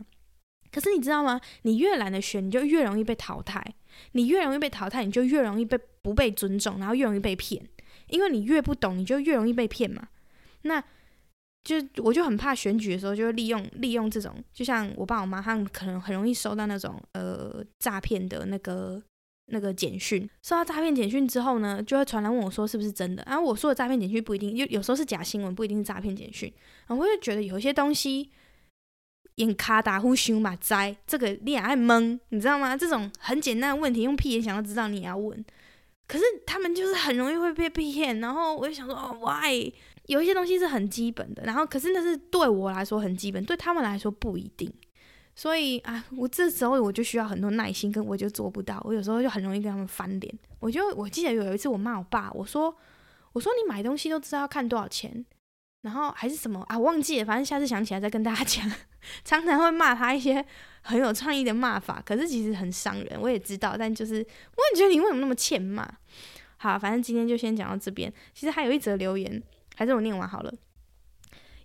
[0.73, 1.39] 可是你知道吗？
[1.61, 3.63] 你越懒得学，你就越容易被淘汰。
[4.13, 7.63] 你越容易被淘汰，你就越容易被不被尊重，然后越容易被骗。
[8.09, 10.07] 因为你越不懂，你就越容易被骗嘛。
[10.63, 10.83] 那
[11.63, 18.99] 就我就很怕选举的时候，就会利用利用这种，就像我爸我妈他们可能很容易收到那种呃诈骗的那个
[19.45, 20.27] 那个简讯。
[20.41, 23.23] 收到诈骗简讯之后呢，就会传来问我说是不是真的。
[23.27, 26.51] 然后我说的诈骗简讯不一定，有有时候是假新闻，不一定是诈骗简讯。
[26.87, 28.31] 然后我就觉得有一些东西。
[29.35, 32.77] 眼卡打呼凶嘛灾，这个你也爱懵，你知道吗？
[32.77, 35.43] 这种很简单的问题，用屁眼想要知道，你也要问。
[36.07, 39.71] 可是他们就是很容易会被骗，然后我就想说，哦， why？
[40.07, 44.71] 有一些东西是很基本的，然后可是那是对我来说很基本，对他们来说不一定。
[45.33, 48.79] 所以啊，我这时候我就需要很多耐心，跟我就做不到。
[48.83, 50.39] 我有时候就很容易跟他们翻脸。
[50.59, 52.75] 我就我记得有一次我骂我爸，我说
[53.31, 55.25] 我说你买东西都知道要看多少钱，
[55.81, 58.69] 然后还是什么啊，忘记了，反正下次想起来再跟大家讲。
[59.23, 60.45] 常常会骂他一些
[60.81, 63.75] 很有创意的骂法，可是其实很伤人，我也知道。
[63.77, 65.87] 但就是我也觉得你为什么那么欠骂？
[66.57, 68.11] 好，反正今天就先讲到这边。
[68.33, 69.41] 其实还有一则留言，
[69.75, 70.53] 还是我念完好了。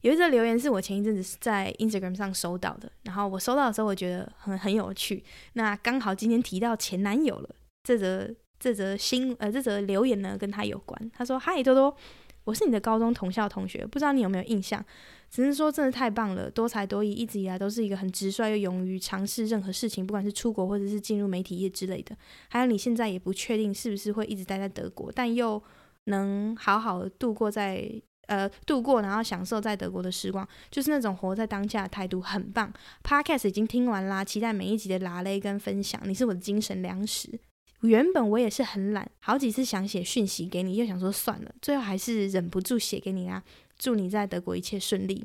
[0.03, 5.25] 有一则留言是我前一阵子在 Instagram 上收到的，然后我收到的时候，我觉得很很有趣。
[5.55, 7.49] 那刚好今天提到前男友了，
[7.83, 11.11] 这则这则新呃这则留言呢跟他有关。
[11.13, 11.97] 他说：“嗨，多多，
[12.45, 14.85] 我是你的高中同校同学，不知道你有没有印象？
[15.31, 22.17] 只是说真的太棒了，多才多艺，一直以来都是一个很直率又勇于尝试任何事情，不管是出国或者是进入媒体业之类的。
[22.49, 25.63] 还有你现在也不确定是不是会一直待在德国，但又
[26.05, 27.91] 能好好度过在。”
[28.29, 32.71] 呃，度过然后享受在德国的时光，就是那种活在当下的态度，很棒。
[33.03, 37.41] Podcast 已经听完啦，期待每一集的拉雷跟分享，你是我的精神粮食。
[37.81, 43.43] 原本我也是很懒，好几次想写讯息给你，又想说算了，最后还是忍不住写给你啦。
[43.79, 45.25] 祝你在德国一切顺利。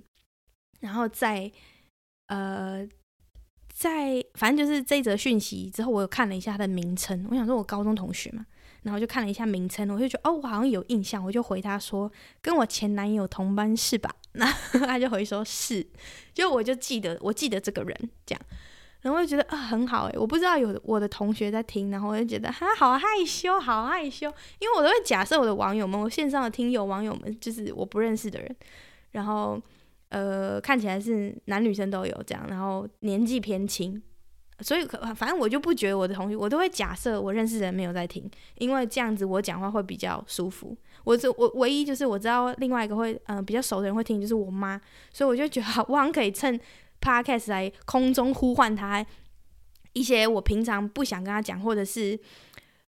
[0.80, 1.52] 然后在
[2.28, 2.88] 呃，
[3.74, 8.46] 在反正就是这一则讯息之后，我有看了一下他的名称，我想说我高中同学嘛。
[8.84, 14.14] 然后就看了一下名称，我就觉得哦，我好像有印象，我就回他说跟我前男友同班是吧？
[14.36, 15.88] 那他就回说是，
[16.34, 18.42] 就我就记得我记得这个人这样，
[19.04, 24.28] 然后我就觉得啊、呃、很好诶，我不知道有我的同学在听，然后我就觉得哈好害羞，好害羞，
[24.60, 28.56] 因为我都会假设我的网友们，我线上的听友网友们就是我不认识的人，
[29.12, 29.62] 然后
[30.10, 34.02] 呃看起来是男女生都有这样，然后年纪偏轻。
[34.60, 38.30] 所以可，反正我就不觉得我的同学，我都会假设我认识的人没有在听，
[38.60, 40.78] 因为这样子我讲话会比较舒服。
[41.04, 44.80] 我这我唯一就是我知道另外一个会嗯、比较熟的人会听，就是我妈，
[45.12, 46.58] 所以我就觉得我好像可以趁
[47.04, 49.06] Podcast 来空中呼唤他
[49.92, 52.18] 一些我平常不想跟他讲，或者是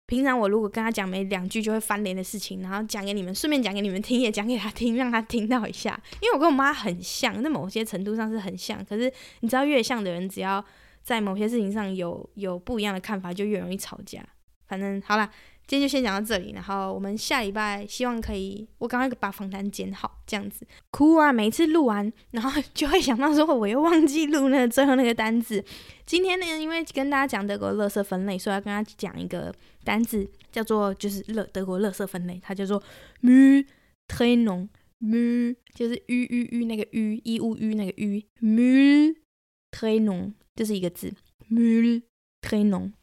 [0.07, 6.01] 平常我如果跟他讲没两句就会翻脸的事情，然后讲给你们，顺便讲给你们听，也讲给他听，让他听到一下。
[6.21, 10.65] 因为我跟我妈很像，在某些程度上是很像，可是你知道越像的人，只要
[11.03, 14.21] 在某些事情上有有不一样的看法，就越容易吵架。
[14.67, 15.29] 反正好了，
[15.69, 20.65] 今天就先讲到这里，然后我们下礼拜希望可以，我赶快把访谈剪好，这样子。
[20.89, 21.31] 哭啊！
[21.31, 25.63] 每次录完，然后就会想到说，我又忘记录那最后那个单字。
[26.07, 29.53] 今天呢，因为跟大家讲德国垃圾分类，所以要跟大家讲一个
[29.83, 32.81] 单字，叫做就是乐德国垃圾分类，它叫做
[33.21, 33.63] m ü
[34.07, 37.55] t r e n n m ü 就是 ü ü ü 那个 ü i u
[37.55, 40.33] ü 那个 ü，Mülltrennung。
[40.55, 41.13] 这是一个字
[41.47, 42.01] m ü
[42.41, 42.93] t r e n n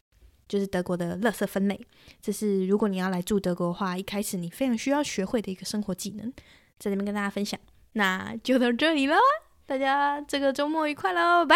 [0.47, 1.79] 就是德国的垃圾分类。
[2.21, 6.31] 这是如果你要来住德国的话，一开始你非常需要学会的一个生活技能，
[6.79, 7.59] 在这边跟大家分享。
[7.93, 9.15] 那就到这里了，
[9.65, 11.55] 大家这个周末愉快喽，拜。